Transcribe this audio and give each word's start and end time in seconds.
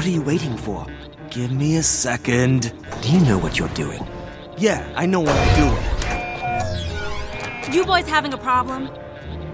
What 0.00 0.06
are 0.06 0.12
you 0.12 0.22
waiting 0.22 0.56
for? 0.56 0.86
Give 1.28 1.52
me 1.52 1.76
a 1.76 1.82
second. 1.82 2.72
Do 3.02 3.12
you 3.12 3.20
know 3.20 3.36
what 3.36 3.58
you're 3.58 3.68
doing? 3.74 4.02
Yeah, 4.56 4.90
I 4.96 5.04
know 5.04 5.20
what 5.20 5.36
I'm 5.36 5.54
doing. 7.68 7.74
You 7.74 7.84
boys 7.84 8.08
having 8.08 8.32
a 8.32 8.38
problem? 8.38 8.88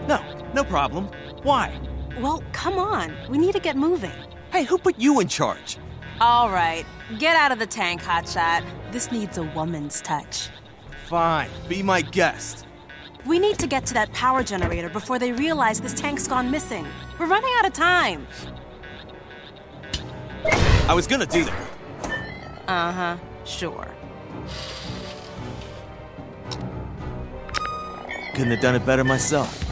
No, 0.06 0.22
no 0.54 0.62
problem. 0.62 1.10
Why? 1.42 1.76
Well, 2.20 2.44
come 2.52 2.78
on. 2.78 3.12
We 3.28 3.38
need 3.38 3.54
to 3.54 3.60
get 3.60 3.74
moving. 3.76 4.12
Hey, 4.52 4.62
who 4.62 4.78
put 4.78 4.96
you 5.00 5.18
in 5.18 5.26
charge? 5.26 5.78
All 6.20 6.48
right. 6.48 6.86
Get 7.18 7.34
out 7.34 7.50
of 7.50 7.58
the 7.58 7.66
tank, 7.66 8.00
Hotshot. 8.02 8.64
This 8.92 9.10
needs 9.10 9.38
a 9.38 9.42
woman's 9.42 10.00
touch. 10.00 10.48
Fine, 11.08 11.50
be 11.68 11.82
my 11.82 12.02
guest. 12.02 12.64
We 13.26 13.40
need 13.40 13.58
to 13.58 13.66
get 13.66 13.84
to 13.86 13.94
that 13.94 14.12
power 14.12 14.44
generator 14.44 14.90
before 14.90 15.18
they 15.18 15.32
realize 15.32 15.80
this 15.80 15.92
tank's 15.92 16.28
gone 16.28 16.52
missing. 16.52 16.86
We're 17.18 17.26
running 17.26 17.50
out 17.58 17.66
of 17.66 17.72
time. 17.72 18.28
I 20.88 20.92
was 20.94 21.06
gonna 21.06 21.26
do 21.26 21.44
that. 21.44 21.68
Uh 22.68 22.92
huh. 22.92 23.16
Sure. 23.44 23.88
Couldn't 28.34 28.50
have 28.50 28.60
done 28.60 28.74
it 28.74 28.84
better 28.84 29.04
myself. 29.04 29.62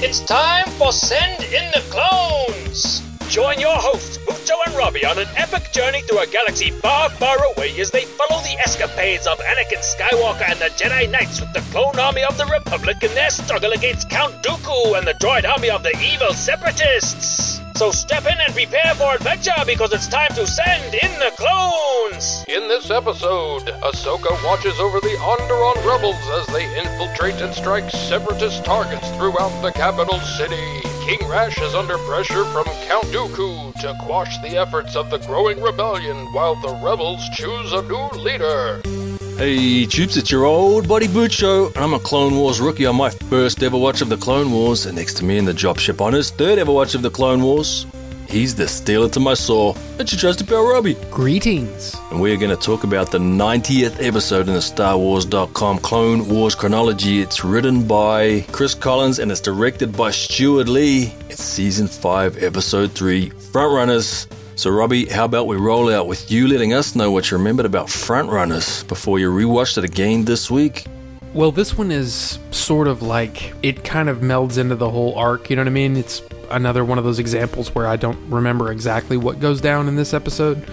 It's 0.00 0.20
time 0.20 0.66
for 0.78 0.92
Send 0.92 1.42
in 1.44 1.70
the 1.74 1.82
Clones! 1.90 3.02
Join 3.28 3.58
your 3.58 3.74
hosts, 3.74 4.16
Bucho 4.18 4.54
and 4.66 4.76
Robbie, 4.76 5.04
on 5.04 5.18
an 5.18 5.26
epic 5.34 5.72
journey 5.72 6.02
through 6.02 6.20
a 6.20 6.26
galaxy 6.26 6.70
far, 6.70 7.10
far 7.10 7.36
away 7.56 7.78
as 7.80 7.90
they 7.90 8.04
follow 8.04 8.40
the 8.42 8.56
escapades 8.64 9.26
of 9.26 9.38
Anakin 9.38 9.82
Skywalker 9.82 10.48
and 10.48 10.58
the 10.60 10.70
Jedi 10.76 11.10
Knights 11.10 11.40
with 11.40 11.52
the 11.52 11.60
clone 11.72 11.98
army 11.98 12.22
of 12.22 12.38
the 12.38 12.46
Republic 12.46 13.02
in 13.02 13.14
their 13.14 13.30
struggle 13.30 13.72
against 13.72 14.08
Count 14.08 14.34
Dooku 14.42 14.96
and 14.96 15.06
the 15.06 15.14
droid 15.14 15.44
army 15.44 15.68
of 15.68 15.82
the 15.82 15.96
evil 16.00 16.32
Separatists. 16.32 17.60
So 17.78 17.92
step 17.92 18.26
in 18.26 18.36
and 18.44 18.52
prepare 18.52 18.92
for 18.96 19.14
adventure 19.14 19.52
because 19.64 19.92
it's 19.92 20.08
time 20.08 20.34
to 20.34 20.44
send 20.48 20.94
in 20.96 21.12
the 21.20 21.30
clones! 21.38 22.44
In 22.48 22.66
this 22.66 22.90
episode, 22.90 23.68
Ahsoka 23.84 24.34
watches 24.44 24.80
over 24.80 24.98
the 24.98 25.16
Onderon 25.20 25.76
rebels 25.86 26.16
as 26.40 26.46
they 26.48 26.64
infiltrate 26.76 27.40
and 27.40 27.54
strike 27.54 27.88
separatist 27.88 28.64
targets 28.64 29.08
throughout 29.10 29.62
the 29.62 29.70
capital 29.70 30.18
city. 30.18 30.80
King 31.06 31.20
Rash 31.28 31.56
is 31.62 31.76
under 31.76 31.98
pressure 31.98 32.44
from 32.46 32.64
Count 32.88 33.04
Dooku 33.12 33.72
to 33.74 33.96
quash 34.00 34.36
the 34.38 34.56
efforts 34.56 34.96
of 34.96 35.08
the 35.10 35.18
growing 35.18 35.62
rebellion 35.62 36.16
while 36.32 36.56
the 36.56 36.74
rebels 36.84 37.22
choose 37.28 37.72
a 37.72 37.82
new 37.82 38.08
leader. 38.20 39.07
Hey, 39.38 39.86
troops, 39.86 40.16
it's 40.16 40.32
your 40.32 40.46
old 40.46 40.88
buddy 40.88 41.06
Bucho, 41.06 41.68
and 41.68 41.76
I'm 41.78 41.94
a 41.94 42.00
Clone 42.00 42.34
Wars 42.34 42.60
rookie 42.60 42.86
on 42.86 42.96
my 42.96 43.08
first 43.08 43.62
ever 43.62 43.78
watch 43.78 44.00
of 44.00 44.08
the 44.08 44.16
Clone 44.16 44.50
Wars, 44.50 44.86
and 44.86 44.96
next 44.96 45.14
to 45.18 45.24
me 45.24 45.38
in 45.38 45.44
the 45.44 45.52
dropship 45.52 46.00
on 46.00 46.12
his 46.12 46.32
third 46.32 46.58
ever 46.58 46.72
watch 46.72 46.96
of 46.96 47.02
the 47.02 47.10
Clone 47.10 47.40
Wars, 47.40 47.86
he's 48.28 48.56
the 48.56 48.66
stealer 48.66 49.08
to 49.10 49.20
my 49.20 49.34
soul. 49.34 49.76
It's 50.00 50.10
your 50.10 50.18
trusted 50.18 50.48
pal 50.48 50.68
Robbie. 50.68 50.94
Greetings. 51.12 51.94
And 52.10 52.20
we're 52.20 52.36
going 52.36 52.50
to 52.50 52.60
talk 52.60 52.82
about 52.82 53.12
the 53.12 53.18
90th 53.18 54.04
episode 54.04 54.48
in 54.48 54.54
the 54.54 54.60
StarWars.com 54.60 55.78
Clone 55.78 56.28
Wars 56.28 56.56
chronology. 56.56 57.20
It's 57.20 57.44
written 57.44 57.86
by 57.86 58.40
Chris 58.50 58.74
Collins 58.74 59.20
and 59.20 59.30
it's 59.30 59.40
directed 59.40 59.96
by 59.96 60.10
Stuart 60.10 60.66
Lee. 60.66 61.14
It's 61.28 61.44
season 61.44 61.86
5, 61.86 62.42
episode 62.42 62.90
3, 62.90 63.30
Frontrunners. 63.30 64.26
So, 64.58 64.70
Robbie, 64.70 65.06
how 65.06 65.24
about 65.24 65.46
we 65.46 65.54
roll 65.54 65.88
out 65.88 66.08
with 66.08 66.32
you 66.32 66.48
letting 66.48 66.72
us 66.72 66.96
know 66.96 67.12
what 67.12 67.30
you 67.30 67.36
remembered 67.36 67.64
about 67.64 67.86
Frontrunners 67.86 68.86
before 68.88 69.20
you 69.20 69.30
rewatched 69.30 69.78
it 69.78 69.84
again 69.84 70.24
this 70.24 70.50
week? 70.50 70.84
Well, 71.32 71.52
this 71.52 71.78
one 71.78 71.92
is 71.92 72.40
sort 72.50 72.88
of 72.88 73.00
like 73.00 73.54
it 73.62 73.84
kind 73.84 74.08
of 74.08 74.18
melds 74.18 74.58
into 74.58 74.74
the 74.74 74.90
whole 74.90 75.16
arc. 75.16 75.48
You 75.48 75.54
know 75.54 75.62
what 75.62 75.68
I 75.68 75.70
mean? 75.70 75.96
It's 75.96 76.22
another 76.50 76.84
one 76.84 76.98
of 76.98 77.04
those 77.04 77.20
examples 77.20 77.72
where 77.72 77.86
I 77.86 77.94
don't 77.94 78.18
remember 78.28 78.72
exactly 78.72 79.16
what 79.16 79.38
goes 79.38 79.60
down 79.60 79.86
in 79.86 79.94
this 79.94 80.12
episode. 80.12 80.68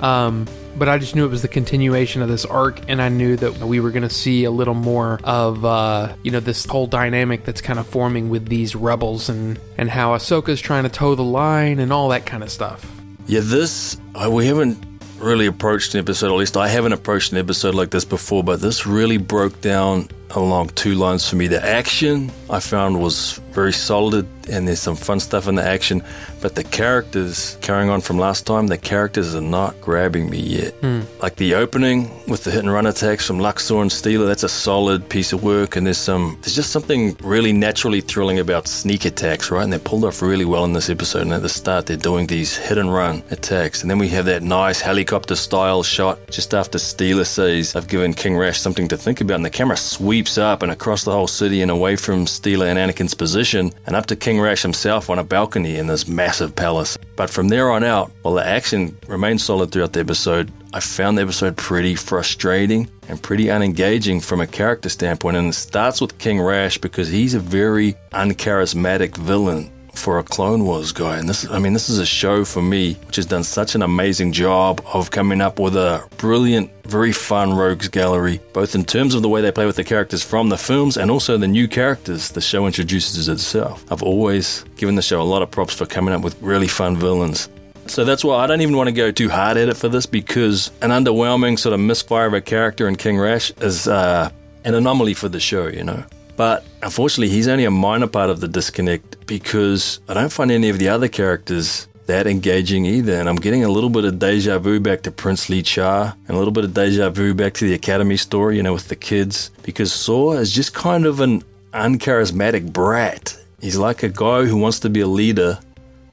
Um, 0.00 0.46
but 0.78 0.88
I 0.88 0.96
just 0.96 1.14
knew 1.14 1.26
it 1.26 1.30
was 1.30 1.42
the 1.42 1.48
continuation 1.48 2.22
of 2.22 2.30
this 2.30 2.46
arc, 2.46 2.80
and 2.88 3.02
I 3.02 3.10
knew 3.10 3.36
that 3.36 3.58
we 3.58 3.78
were 3.78 3.90
going 3.90 4.04
to 4.04 4.08
see 4.08 4.44
a 4.44 4.50
little 4.50 4.72
more 4.72 5.20
of, 5.22 5.66
uh, 5.66 6.14
you 6.22 6.30
know, 6.30 6.40
this 6.40 6.64
whole 6.64 6.86
dynamic 6.86 7.44
that's 7.44 7.60
kind 7.60 7.78
of 7.78 7.86
forming 7.86 8.30
with 8.30 8.48
these 8.48 8.74
rebels 8.74 9.28
and, 9.28 9.58
and 9.76 9.90
how 9.90 10.16
Ahsoka's 10.16 10.62
trying 10.62 10.84
to 10.84 10.88
toe 10.88 11.14
the 11.14 11.22
line 11.22 11.78
and 11.78 11.92
all 11.92 12.08
that 12.08 12.24
kind 12.24 12.42
of 12.42 12.50
stuff. 12.50 12.97
Yeah, 13.28 13.40
this, 13.42 14.00
we 14.30 14.46
haven't 14.46 14.82
really 15.18 15.44
approached 15.44 15.92
an 15.92 16.00
episode, 16.00 16.28
at 16.28 16.36
least 16.36 16.56
I 16.56 16.66
haven't 16.66 16.94
approached 16.94 17.30
an 17.32 17.36
episode 17.36 17.74
like 17.74 17.90
this 17.90 18.06
before, 18.06 18.42
but 18.42 18.62
this 18.62 18.86
really 18.86 19.18
broke 19.18 19.60
down 19.60 20.08
along 20.30 20.70
two 20.70 20.94
lines 20.94 21.28
for 21.28 21.36
me. 21.36 21.46
The 21.46 21.62
action 21.62 22.32
I 22.48 22.58
found 22.60 22.98
was 22.98 23.38
very 23.58 23.72
solid, 23.72 24.24
and 24.48 24.68
there's 24.68 24.78
some 24.78 24.94
fun 24.94 25.18
stuff 25.18 25.48
in 25.48 25.56
the 25.56 25.64
action, 25.76 26.00
but 26.40 26.54
the 26.54 26.62
characters, 26.62 27.58
carrying 27.60 27.90
on 27.90 28.00
from 28.00 28.16
last 28.16 28.46
time, 28.46 28.68
the 28.68 28.78
characters 28.78 29.34
are 29.34 29.48
not 29.58 29.72
grabbing 29.80 30.30
me 30.30 30.38
yet. 30.38 30.72
Hmm. 30.74 31.00
Like 31.20 31.34
the 31.36 31.56
opening 31.56 31.98
with 32.28 32.44
the 32.44 32.52
hit 32.52 32.60
and 32.60 32.72
run 32.72 32.86
attacks 32.86 33.26
from 33.26 33.40
Luxor 33.40 33.82
and 33.82 33.90
Steela, 33.90 34.26
that's 34.28 34.44
a 34.44 34.48
solid 34.48 35.08
piece 35.08 35.32
of 35.32 35.42
work, 35.42 35.74
and 35.74 35.84
there's 35.86 35.98
some, 35.98 36.38
there's 36.42 36.54
just 36.54 36.70
something 36.70 37.16
really 37.34 37.52
naturally 37.52 38.00
thrilling 38.00 38.38
about 38.38 38.68
sneak 38.68 39.04
attacks, 39.04 39.50
right? 39.50 39.64
And 39.64 39.72
they're 39.72 39.88
pulled 39.90 40.04
off 40.04 40.22
really 40.22 40.44
well 40.44 40.64
in 40.64 40.72
this 40.72 40.88
episode. 40.88 41.22
And 41.22 41.32
at 41.32 41.42
the 41.42 41.48
start, 41.48 41.86
they're 41.86 41.96
doing 42.10 42.28
these 42.28 42.56
hit 42.56 42.78
and 42.78 42.94
run 42.94 43.24
attacks, 43.32 43.82
and 43.82 43.90
then 43.90 43.98
we 43.98 44.08
have 44.10 44.26
that 44.26 44.44
nice 44.44 44.80
helicopter 44.80 45.34
style 45.34 45.82
shot 45.82 46.16
just 46.30 46.54
after 46.54 46.78
Steela 46.78 47.26
says, 47.26 47.74
I've 47.74 47.88
given 47.88 48.14
King 48.14 48.36
Rash 48.36 48.60
something 48.60 48.86
to 48.86 48.96
think 48.96 49.20
about, 49.20 49.34
and 49.34 49.44
the 49.44 49.50
camera 49.58 49.76
sweeps 49.76 50.38
up 50.38 50.62
and 50.62 50.70
across 50.70 51.02
the 51.02 51.12
whole 51.12 51.26
city 51.26 51.60
and 51.60 51.72
away 51.72 51.96
from 51.96 52.26
Steela 52.26 52.66
and 52.70 52.78
Anakin's 52.78 53.14
position 53.14 53.47
and 53.54 53.72
up 53.86 54.06
to 54.06 54.16
King 54.16 54.40
Rash 54.40 54.62
himself 54.62 55.10
on 55.10 55.18
a 55.18 55.24
balcony 55.24 55.76
in 55.76 55.86
this 55.86 56.08
massive 56.08 56.54
palace. 56.54 56.98
But 57.16 57.30
from 57.30 57.48
there 57.48 57.70
on 57.70 57.84
out, 57.84 58.10
while 58.22 58.34
the 58.34 58.46
action 58.46 58.96
remained 59.06 59.40
solid 59.40 59.72
throughout 59.72 59.92
the 59.92 60.00
episode, 60.00 60.52
I 60.72 60.80
found 60.80 61.16
the 61.16 61.22
episode 61.22 61.56
pretty 61.56 61.94
frustrating 61.94 62.90
and 63.08 63.22
pretty 63.22 63.46
unengaging 63.46 64.20
from 64.22 64.40
a 64.40 64.46
character 64.46 64.88
standpoint. 64.88 65.36
And 65.36 65.48
it 65.48 65.54
starts 65.54 66.00
with 66.00 66.18
King 66.18 66.40
Rash 66.40 66.78
because 66.78 67.08
he's 67.08 67.34
a 67.34 67.40
very 67.40 67.94
uncharismatic 68.12 69.16
villain 69.16 69.72
for 69.98 70.18
a 70.18 70.22
Clone 70.22 70.64
Wars 70.64 70.92
guy. 70.92 71.18
And 71.18 71.28
this, 71.28 71.48
I 71.50 71.58
mean, 71.58 71.72
this 71.72 71.88
is 71.88 71.98
a 71.98 72.06
show 72.06 72.44
for 72.44 72.62
me 72.62 72.94
which 73.06 73.16
has 73.16 73.26
done 73.26 73.42
such 73.42 73.74
an 73.74 73.82
amazing 73.82 74.32
job 74.32 74.80
of 74.92 75.10
coming 75.10 75.40
up 75.40 75.58
with 75.58 75.76
a 75.76 76.06
brilliant, 76.16 76.70
very 76.84 77.12
fun 77.12 77.52
rogues 77.54 77.88
gallery, 77.88 78.40
both 78.52 78.74
in 78.74 78.84
terms 78.84 79.14
of 79.14 79.22
the 79.22 79.28
way 79.28 79.40
they 79.40 79.52
play 79.52 79.66
with 79.66 79.76
the 79.76 79.84
characters 79.84 80.22
from 80.22 80.48
the 80.48 80.56
films 80.56 80.96
and 80.96 81.10
also 81.10 81.36
the 81.36 81.48
new 81.48 81.68
characters 81.68 82.30
the 82.30 82.40
show 82.40 82.66
introduces 82.66 83.28
itself. 83.28 83.84
I've 83.90 84.02
always 84.02 84.64
given 84.76 84.94
the 84.94 85.02
show 85.02 85.20
a 85.20 85.22
lot 85.22 85.42
of 85.42 85.50
props 85.50 85.74
for 85.74 85.86
coming 85.86 86.14
up 86.14 86.22
with 86.22 86.40
really 86.40 86.68
fun 86.68 86.96
villains. 86.96 87.48
So 87.86 88.04
that's 88.04 88.22
why 88.22 88.36
I 88.36 88.46
don't 88.46 88.60
even 88.60 88.76
want 88.76 88.88
to 88.88 88.92
go 88.92 89.10
too 89.10 89.30
hard 89.30 89.56
at 89.56 89.68
it 89.68 89.76
for 89.76 89.88
this 89.88 90.06
because 90.06 90.70
an 90.82 90.90
underwhelming 90.90 91.58
sort 91.58 91.72
of 91.72 91.80
misfire 91.80 92.26
of 92.26 92.34
a 92.34 92.40
character 92.40 92.86
in 92.86 92.96
King 92.96 93.18
Rash 93.18 93.50
is 93.62 93.88
uh, 93.88 94.30
an 94.64 94.74
anomaly 94.74 95.14
for 95.14 95.28
the 95.28 95.40
show, 95.40 95.66
you 95.66 95.84
know. 95.84 96.04
But 96.38 96.64
unfortunately, 96.82 97.34
he's 97.34 97.48
only 97.48 97.64
a 97.64 97.70
minor 97.70 98.06
part 98.06 98.30
of 98.30 98.38
the 98.38 98.46
disconnect 98.46 99.26
because 99.26 99.98
I 100.08 100.14
don't 100.14 100.32
find 100.32 100.52
any 100.52 100.68
of 100.68 100.78
the 100.78 100.88
other 100.88 101.08
characters 101.08 101.88
that 102.06 102.28
engaging 102.28 102.86
either. 102.86 103.14
And 103.14 103.28
I'm 103.28 103.36
getting 103.36 103.64
a 103.64 103.68
little 103.68 103.90
bit 103.90 104.04
of 104.04 104.20
deja 104.20 104.58
vu 104.60 104.78
back 104.78 105.02
to 105.02 105.10
Prince 105.10 105.46
Princely 105.46 105.62
Char 105.62 106.14
and 106.28 106.36
a 106.36 106.38
little 106.38 106.52
bit 106.52 106.62
of 106.62 106.74
deja 106.74 107.10
vu 107.10 107.34
back 107.34 107.54
to 107.54 107.66
the 107.66 107.74
Academy 107.74 108.16
story, 108.16 108.56
you 108.56 108.62
know, 108.62 108.72
with 108.72 108.86
the 108.86 108.94
kids. 108.94 109.50
Because 109.64 109.92
Saw 109.92 110.34
is 110.34 110.52
just 110.52 110.74
kind 110.74 111.06
of 111.06 111.18
an 111.18 111.42
uncharismatic 111.72 112.72
brat. 112.72 113.36
He's 113.60 113.76
like 113.76 114.04
a 114.04 114.08
guy 114.08 114.44
who 114.44 114.56
wants 114.58 114.78
to 114.80 114.88
be 114.88 115.00
a 115.00 115.08
leader. 115.08 115.58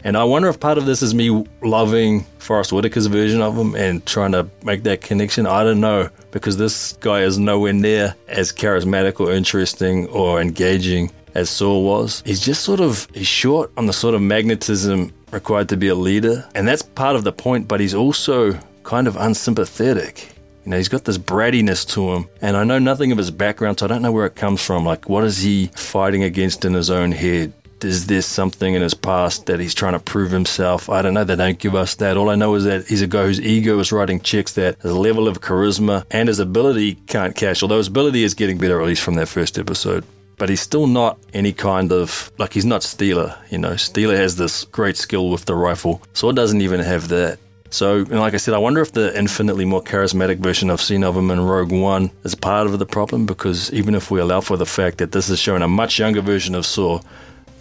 And 0.05 0.15
I 0.15 0.23
wonder 0.23 0.47
if 0.49 0.59
part 0.59 0.77
of 0.77 0.85
this 0.85 1.01
is 1.01 1.15
me 1.15 1.43
loving 1.63 2.25
Forest 2.37 2.69
Whitaker's 2.71 3.07
version 3.07 3.41
of 3.41 3.57
him 3.57 3.73
and 3.73 4.05
trying 4.05 4.33
to 4.33 4.47
make 4.63 4.83
that 4.83 5.01
connection. 5.01 5.47
I 5.47 5.63
don't 5.63 5.79
know 5.79 6.09
because 6.29 6.57
this 6.57 6.93
guy 6.97 7.21
is 7.21 7.39
nowhere 7.39 7.73
near 7.73 8.13
as 8.27 8.51
charismatic 8.51 9.19
or 9.19 9.31
interesting 9.31 10.05
or 10.09 10.39
engaging 10.39 11.11
as 11.33 11.49
Saul 11.49 11.83
was. 11.83 12.21
He's 12.23 12.39
just 12.39 12.63
sort 12.63 12.81
of 12.81 13.07
he's 13.15 13.25
short 13.25 13.71
on 13.77 13.87
the 13.87 13.93
sort 13.93 14.13
of 14.13 14.21
magnetism 14.21 15.11
required 15.31 15.69
to 15.69 15.75
be 15.75 15.87
a 15.87 15.95
leader, 15.95 16.47
and 16.53 16.67
that's 16.67 16.83
part 16.83 17.15
of 17.15 17.23
the 17.23 17.33
point. 17.33 17.67
But 17.67 17.79
he's 17.79 17.95
also 17.95 18.53
kind 18.83 19.07
of 19.07 19.17
unsympathetic. 19.17 20.35
You 20.65 20.71
know, 20.71 20.77
he's 20.77 20.87
got 20.87 21.05
this 21.05 21.17
brattiness 21.17 21.83
to 21.95 22.13
him, 22.13 22.29
and 22.41 22.55
I 22.55 22.63
know 22.63 22.77
nothing 22.77 23.11
of 23.11 23.17
his 23.17 23.31
background, 23.31 23.79
so 23.79 23.87
I 23.87 23.89
don't 23.89 24.03
know 24.03 24.11
where 24.11 24.27
it 24.27 24.35
comes 24.35 24.61
from. 24.61 24.85
Like, 24.85 25.09
what 25.09 25.23
is 25.23 25.39
he 25.41 25.71
fighting 25.75 26.21
against 26.21 26.63
in 26.63 26.75
his 26.75 26.91
own 26.91 27.11
head? 27.11 27.53
Is 27.81 28.07
there 28.07 28.21
something 28.21 28.73
in 28.73 28.81
his 28.81 28.93
past 28.93 29.45
that 29.47 29.59
he's 29.59 29.73
trying 29.73 29.93
to 29.93 29.99
prove 29.99 30.31
himself? 30.31 30.89
I 30.89 31.01
don't 31.01 31.13
know. 31.13 31.23
They 31.23 31.35
don't 31.35 31.59
give 31.59 31.75
us 31.75 31.95
that. 31.95 32.17
All 32.17 32.29
I 32.29 32.35
know 32.35 32.55
is 32.55 32.63
that 32.63 32.87
he's 32.87 33.01
a 33.01 33.07
guy 33.07 33.23
whose 33.23 33.41
ego 33.41 33.77
is 33.79 33.91
writing 33.91 34.19
checks 34.21 34.53
that 34.53 34.79
his 34.81 34.93
level 34.93 35.27
of 35.27 35.41
charisma 35.41 36.05
and 36.09 36.27
his 36.27 36.39
ability 36.39 36.95
can't 37.07 37.35
cash. 37.35 37.61
Although 37.61 37.77
his 37.77 37.87
ability 37.87 38.23
is 38.23 38.33
getting 38.33 38.57
better, 38.57 38.79
at 38.81 38.87
least 38.87 39.03
from 39.03 39.15
that 39.15 39.27
first 39.27 39.59
episode. 39.59 40.05
But 40.37 40.49
he's 40.49 40.61
still 40.61 40.87
not 40.87 41.17
any 41.33 41.53
kind 41.53 41.91
of 41.91 42.31
like 42.37 42.53
he's 42.53 42.65
not 42.65 42.81
Steela. 42.81 43.37
You 43.51 43.57
know, 43.57 43.71
Steela 43.71 44.15
has 44.15 44.35
this 44.35 44.65
great 44.65 44.97
skill 44.97 45.29
with 45.29 45.45
the 45.45 45.55
rifle, 45.55 46.01
it 46.13 46.35
doesn't 46.35 46.61
even 46.61 46.79
have 46.79 47.09
that. 47.09 47.39
So, 47.71 48.05
like 48.09 48.33
I 48.33 48.37
said, 48.37 48.53
I 48.53 48.57
wonder 48.57 48.81
if 48.81 48.93
the 48.93 49.17
infinitely 49.17 49.65
more 49.65 49.83
charismatic 49.83 50.37
version 50.37 50.69
I've 50.69 50.79
seen 50.79 51.03
of 51.03 51.17
him 51.17 51.29
in 51.29 51.41
Rogue 51.41 51.73
One 51.73 52.09
is 52.23 52.33
part 52.33 52.67
of 52.67 52.79
the 52.79 52.85
problem 52.85 53.25
because 53.25 53.69
even 53.73 53.95
if 53.95 54.09
we 54.09 54.21
allow 54.21 54.39
for 54.39 54.55
the 54.55 54.65
fact 54.65 54.99
that 54.99 55.11
this 55.11 55.29
is 55.29 55.39
showing 55.39 55.61
a 55.61 55.67
much 55.67 55.99
younger 55.99 56.21
version 56.21 56.55
of 56.55 56.65
Saw, 56.65 57.01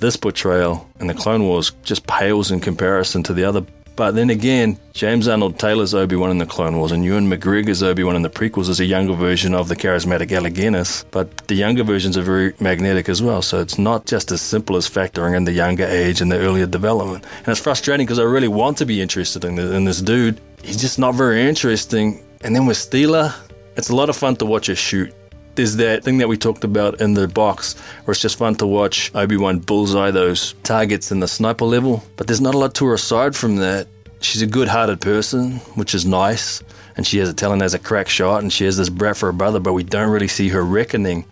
this 0.05 0.17
portrayal 0.17 0.87
in 1.01 1.07
the 1.07 1.15
Clone 1.15 1.45
Wars 1.45 1.73
just 1.83 2.07
pales 2.07 2.51
in 2.51 2.61
comparison 2.61 3.23
to 3.23 3.33
the 3.33 3.45
other. 3.45 3.65
But 3.97 4.15
then 4.17 4.29
again, 4.29 4.77
James 4.93 5.29
Arnold 5.29 5.59
Taylor's 5.59 5.95
Obi 5.95 6.17
Wan 6.17 6.31
in 6.31 6.39
the 6.39 6.47
Clone 6.47 6.77
Wars 6.77 6.93
and 6.93 7.05
Ewan 7.05 7.31
McGregor's 7.31 7.83
Obi 7.83 8.05
Wan 8.05 8.17
in 8.17 8.23
the 8.23 8.29
prequels 8.29 8.69
is 8.69 8.81
a 8.81 8.85
younger 8.85 9.15
version 9.15 9.55
of 9.55 9.69
the 9.69 9.77
charismatic 9.77 10.29
Guinness. 10.55 11.05
But 11.11 11.47
the 11.47 11.55
younger 11.55 11.85
versions 11.85 12.19
are 12.19 12.23
very 12.23 12.53
magnetic 12.61 13.09
as 13.09 13.23
well, 13.23 13.41
so 13.41 13.61
it's 13.61 13.79
not 13.79 14.05
just 14.05 14.31
as 14.31 14.43
simple 14.43 14.77
as 14.77 14.87
factoring 14.87 15.37
in 15.37 15.45
the 15.45 15.53
younger 15.53 15.87
age 15.87 16.21
and 16.21 16.31
the 16.31 16.39
earlier 16.39 16.67
development. 16.67 17.25
And 17.39 17.49
it's 17.49 17.61
frustrating 17.61 18.05
because 18.05 18.19
I 18.19 18.25
really 18.25 18.49
want 18.49 18.77
to 18.79 18.85
be 18.85 19.01
interested 19.01 19.45
in, 19.45 19.59
in 19.59 19.85
this 19.85 20.03
dude. 20.03 20.39
He's 20.63 20.81
just 20.81 20.99
not 20.99 21.15
very 21.15 21.49
interesting. 21.49 22.23
And 22.43 22.55
then 22.55 22.67
with 22.67 22.77
Steela, 22.77 23.35
it's 23.77 23.89
a 23.89 23.97
lot 23.97 24.11
of 24.11 24.17
fun 24.17 24.37
to 24.37 24.45
watch 24.45 24.67
her 24.67 24.75
shoot 24.75 25.15
there's 25.55 25.77
that 25.77 26.05
thing 26.05 26.19
that 26.19 26.29
we 26.29 26.37
talked 26.37 26.65
about 26.65 27.01
in 27.01 27.15
the 27.15 27.29
box 27.29 27.79
where 28.05 28.13
it's 28.13 28.21
just 28.21 28.39
fun 28.39 28.55
to 28.57 28.67
watch 28.67 29.11
Obi-Wan 29.15 29.61
bullseye 29.61 30.11
those 30.11 30.55
targets 30.63 31.13
in 31.13 31.21
the 31.21 31.29
sniper 31.29 31.65
level. 31.65 32.03
But 32.17 32.27
there's 32.27 32.41
not 32.41 32.55
a 32.55 32.59
lot 32.59 32.75
to 32.77 32.87
her 32.87 32.95
aside 32.95 33.37
from 33.37 33.57
that. 33.57 33.89
She's 34.21 34.43
a 34.43 34.47
good-hearted 34.47 35.01
person, 35.01 35.57
which 35.77 35.95
is 35.95 36.07
nice, 36.07 36.63
and 36.97 37.07
she 37.07 37.19
has 37.19 37.29
a 37.29 37.35
talent 37.35 37.63
as 37.63 37.75
a 37.75 37.79
crack 37.79 38.09
shot, 38.09 38.43
and 38.43 38.53
she 38.53 38.65
has 38.65 38.77
this 38.77 38.89
brat 38.89 39.17
for 39.17 39.27
her 39.27 39.33
brother, 39.33 39.61
but 39.61 39.75
we 39.75 39.85
don't 39.85 40.11
really 40.11 40.29
see 40.29 40.49
her 40.49 40.65
reckoning 40.65 41.27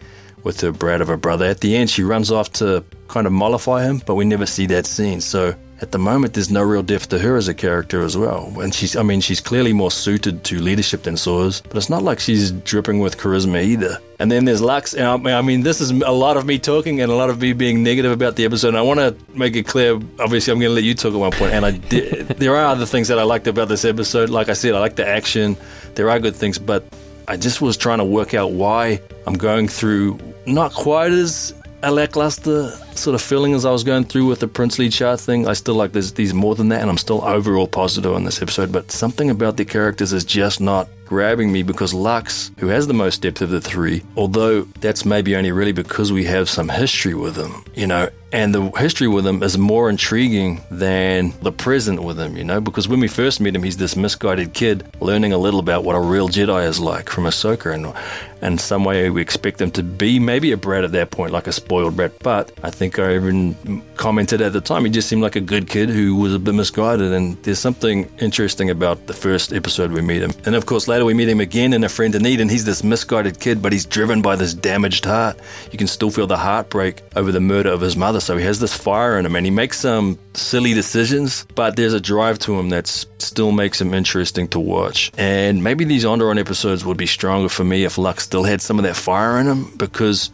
with 0.45 0.61
her 0.61 0.73
brat 0.73 1.01
of 1.01 1.09
her 1.09 1.17
brother. 1.17 1.47
At 1.47 1.61
the 1.61 1.75
end, 1.75 1.89
she 1.89 2.03
runs 2.03 2.31
off 2.31 2.53
to 2.55 2.85
kind 3.09 3.27
of 3.27 3.33
mollify 3.33 3.85
him, 3.85 4.03
but 4.07 4.17
we 4.17 4.25
never 4.25 4.45
see 4.45 4.67
that 4.67 4.87
scene. 4.87 5.21
So 5.21 5.55
at 5.83 5.91
the 5.91 5.99
moment, 5.99 6.35
there's 6.35 6.51
no 6.51 6.63
real 6.63 6.83
depth 6.83 7.09
to 7.09 7.19
her 7.19 7.37
as 7.37 7.49
a 7.49 7.55
character 7.55 8.03
as 8.03 8.17
well. 8.17 8.53
And 8.61 8.73
she's, 8.73 8.95
I 8.95 9.03
mean, 9.03 9.21
she's 9.21 9.41
clearly 9.41 9.73
more 9.73 9.91
suited 9.91 10.45
to 10.45 10.61
leadership 10.61 11.03
than 11.03 11.17
Saws, 11.17 11.61
but 11.61 11.77
it's 11.77 11.91
not 11.91 12.05
like 12.05 12.21
she's 12.21 12.53
dripping 12.53 13.01
with 13.01 13.19
charisma 13.19 13.65
either. 13.65 13.99
And 14.21 14.31
then 14.31 14.45
there's 14.45 14.63
Lux, 14.63 14.95
and 14.95 15.29
I 15.29 15.43
mean, 15.43 15.63
this 15.63 15.81
is 15.81 15.91
a 15.91 16.13
lot 16.13 16.37
of 16.37 16.47
me 16.47 16.61
talking 16.61 17.01
and 17.01 17.11
a 17.11 17.15
lot 17.17 17.31
of 17.31 17.41
me 17.41 17.53
being 17.53 17.83
negative 17.83 18.13
about 18.13 18.37
the 18.37 18.45
episode. 18.45 18.69
And 18.69 18.79
I 18.79 18.83
want 18.83 19.01
to 19.01 19.17
make 19.37 19.57
it 19.57 19.67
clear. 19.67 19.95
Obviously, 20.21 20.53
I'm 20.53 20.61
going 20.61 20.71
to 20.71 20.75
let 20.75 20.85
you 20.85 20.95
talk 20.95 21.13
at 21.13 21.19
one 21.19 21.33
point, 21.33 21.53
and 21.53 21.67
I 21.67 21.73
did. 21.73 22.29
there 22.39 22.57
are 22.57 22.67
other 22.67 22.87
things 22.87 23.09
that 23.09 23.19
I 23.19 23.25
liked 23.25 23.49
about 23.49 23.69
this 23.69 23.85
episode. 23.85 24.31
Like 24.31 24.49
I 24.49 24.53
said, 24.53 24.75
I 24.75 24.79
like 24.79 24.95
the 24.95 25.07
action. 25.07 25.57
There 25.97 26.09
are 26.09 26.21
good 26.21 26.37
things, 26.37 26.61
but 26.61 26.85
I 27.27 27.37
just 27.37 27.61
was 27.61 27.77
trying 27.77 27.99
to 27.99 28.05
work 28.05 28.35
out 28.35 28.53
why 28.53 29.01
I'm 29.27 29.35
going 29.35 29.67
through 29.67 30.21
not 30.47 30.73
quite 30.73 31.11
as 31.11 31.53
a 31.83 31.91
lackluster 31.91 32.71
sort 32.97 33.15
of 33.15 33.23
feeling 33.23 33.55
as 33.55 33.65
I 33.65 33.71
was 33.71 33.85
going 33.85 34.05
through 34.05 34.27
with 34.27 34.41
the 34.41 34.49
Prince 34.49 34.79
Lee-Char 34.79 35.17
thing. 35.17 35.47
I 35.49 35.53
still 35.53 35.75
like 35.75 35.93
there's 35.93 36.13
these 36.13 36.35
more 36.35 36.55
than 36.55 36.69
that, 36.69 36.81
and 36.81 36.91
I'm 36.91 36.99
still 36.99 37.25
overall 37.25 37.67
positive 37.67 38.13
on 38.13 38.25
this 38.25 38.43
episode. 38.43 38.73
But 38.73 38.91
something 38.91 39.31
about 39.31 39.57
the 39.57 39.65
characters 39.65 40.13
is 40.13 40.25
just 40.25 40.61
not 40.61 40.89
grabbing 41.13 41.53
me 41.53 41.63
because 41.63 41.93
Lux, 41.93 42.51
who 42.57 42.69
has 42.69 42.87
the 42.87 42.95
most 42.95 43.21
depth 43.21 43.43
of 43.43 43.51
the 43.51 43.61
three, 43.61 44.03
although 44.17 44.63
that's 44.81 45.05
maybe 45.05 45.37
only 45.37 45.53
really 45.53 45.73
because 45.73 46.11
we 46.11 46.25
have 46.25 46.49
some 46.49 46.71
history 46.71 47.13
with 47.13 47.37
him, 47.37 47.63
you 47.75 47.87
know, 47.87 48.09
and 48.33 48.55
the 48.55 48.71
history 48.79 49.09
with 49.09 49.27
him 49.27 49.43
is 49.43 49.59
more 49.59 49.91
intriguing 49.91 50.63
than 50.71 51.35
the 51.43 51.53
present 51.53 52.03
with 52.03 52.19
him, 52.19 52.35
you 52.35 52.45
know, 52.45 52.63
because 52.63 52.89
when 52.89 52.99
we 52.99 53.09
first 53.09 53.43
meet 53.43 53.55
him, 53.55 53.63
he's 53.63 53.77
this 53.77 53.95
misguided 53.95 54.55
kid 54.55 54.91
learning 55.03 55.35
a 55.35 55.37
little 55.37 55.61
about 55.61 55.85
what 55.85 55.97
a 55.97 56.01
real 56.01 56.31
Jedi 56.31 56.67
is 56.67 56.81
like 56.81 57.11
from 57.11 57.25
Ahsoka, 57.25 57.75
and 57.75 57.95
in 58.41 58.57
some 58.57 58.83
way 58.83 59.11
we 59.11 59.21
expect 59.21 59.61
him 59.61 59.71
to 59.73 59.83
be 59.83 60.19
maybe 60.19 60.51
a 60.53 60.57
brat 60.57 60.83
at 60.83 60.93
that 60.93 61.11
point, 61.11 61.31
like 61.31 61.47
a 61.47 61.53
spoiled 61.53 61.95
brat. 61.95 62.19
But 62.21 62.53
I 62.63 62.71
think 62.71 62.82
I 62.83 62.85
think 62.85 62.99
I 62.99 63.15
even 63.15 63.81
commented 63.95 64.41
at 64.41 64.53
the 64.53 64.61
time 64.61 64.85
he 64.85 64.91
just 64.91 65.09
seemed 65.09 65.23
like 65.23 65.37
a 65.37 65.41
good 65.41 65.69
kid 65.69 65.89
who 65.89 66.17
was 66.17 66.35
a 66.35 66.39
bit 66.41 66.53
misguided, 66.53 67.13
and 67.13 67.41
there's 67.45 67.61
something 67.61 68.11
interesting 68.19 68.71
about 68.71 69.07
the 69.07 69.15
first 69.15 69.53
episode 69.53 69.93
we 69.93 70.01
meet 70.01 70.21
him, 70.21 70.33
and 70.45 70.57
of 70.57 70.67
course 70.67 70.89
later 70.89 71.05
we 71.05 71.15
meet 71.15 71.29
him 71.29 71.39
again 71.39 71.75
in 71.75 71.85
A 71.85 71.89
Friend 71.89 72.13
in 72.13 72.23
Need, 72.25 72.41
and 72.41 72.51
he's 72.51 72.65
this 72.65 72.83
misguided 72.83 73.39
kid, 73.39 73.63
but 73.63 73.73
he's 73.73 73.87
driven 73.87 74.21
by 74.21 74.35
this 74.35 74.53
damaged 74.53 75.05
heart. 75.05 75.39
You 75.71 75.79
can 75.79 75.87
still 75.87 76.11
feel 76.11 76.27
the 76.27 76.37
heartbreak 76.37 77.05
over 77.15 77.31
the 77.31 77.39
murder 77.39 77.71
of 77.71 77.81
his 77.81 77.97
mother 77.97 78.19
so 78.19 78.37
he 78.37 78.45
has 78.45 78.59
this 78.59 78.77
fire 78.77 79.17
in 79.17 79.27
him 79.27 79.37
and 79.37 79.47
he 79.47 79.53
makes 79.53 79.79
some 79.79 80.19
silly 80.35 80.75
decisions, 80.75 81.47
but 81.55 81.77
there's 81.77 81.95
a 81.95 82.01
drive 82.01 82.41
to 82.41 82.59
him 82.59 82.71
that 82.71 82.89
still 82.89 83.53
makes 83.53 83.81
him 83.81 83.95
interesting 83.95 84.49
to 84.49 84.59
watch. 84.59 85.13
And 85.17 85.63
maybe 85.63 85.85
these 85.85 86.05
Onderon 86.05 86.37
episodes 86.37 86.85
would 86.85 86.97
be 86.97 87.07
stronger 87.07 87.49
for 87.49 87.63
me 87.63 87.85
if 87.85 87.97
Lux 87.97 88.25
still 88.25 88.43
had 88.43 88.61
some 88.61 88.81
of 88.81 88.83
that 88.83 88.97
fire 88.97 89.39
in 89.39 89.47
him 89.47 89.73
because 89.77 90.33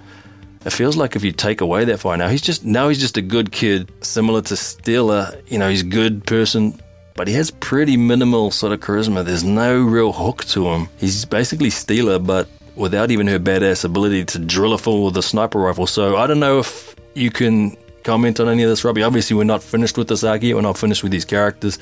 it 0.69 0.73
feels 0.73 0.97
like 0.99 1.17
if 1.17 1.25
you 1.25 1.32
take 1.32 1.62
away 1.62 1.87
that 1.87 1.99
fire 1.99 2.17
now, 2.19 2.29
he's 2.29 2.43
just 2.43 2.62
now 2.62 2.88
he's 2.88 3.00
just 3.00 3.17
a 3.17 3.23
good 3.23 3.50
kid, 3.50 3.91
similar 4.05 4.43
to 4.43 4.55
Steela. 4.55 5.41
You 5.50 5.59
know, 5.59 5.69
he's 5.70 5.81
a 5.81 5.87
good 5.87 6.26
person, 6.26 6.79
but 7.15 7.26
he 7.26 7.35
has 7.35 7.50
pretty 7.50 7.97
minimal 7.97 8.50
sort 8.50 8.75
of 8.75 8.81
charisma. 8.81 9.25
There's 9.25 9.44
no 9.44 9.82
real 9.82 10.12
hook 10.12 10.44
to 10.47 10.69
him. 10.69 10.88
He's 10.99 11.25
basically 11.25 11.70
Steela, 11.70 12.25
but 12.25 12.49
without 12.76 13.11
even 13.11 13.26
her 13.29 13.38
badass 13.38 13.85
ability 13.85 14.26
to 14.26 14.38
drill 14.38 14.75
a 14.75 14.79
fool 14.79 15.06
with 15.06 15.17
a 15.17 15.23
sniper 15.23 15.59
rifle. 15.59 15.87
So 15.87 16.17
I 16.19 16.26
don't 16.26 16.38
know 16.38 16.59
if 16.59 16.94
you 17.15 17.31
can 17.31 17.75
comment 18.05 18.38
on 18.38 18.49
any 18.49 18.62
of 18.62 18.69
this, 18.69 18.85
Robbie. 18.85 19.03
Obviously, 19.03 19.37
we're 19.37 19.44
not 19.44 19.62
finished 19.62 19.97
with 19.97 20.09
this 20.09 20.23
arc 20.23 20.43
yet. 20.43 20.55
We're 20.55 20.61
not 20.61 20.76
finished 20.76 21.03
with 21.03 21.12
these 21.12 21.25
characters. 21.25 21.79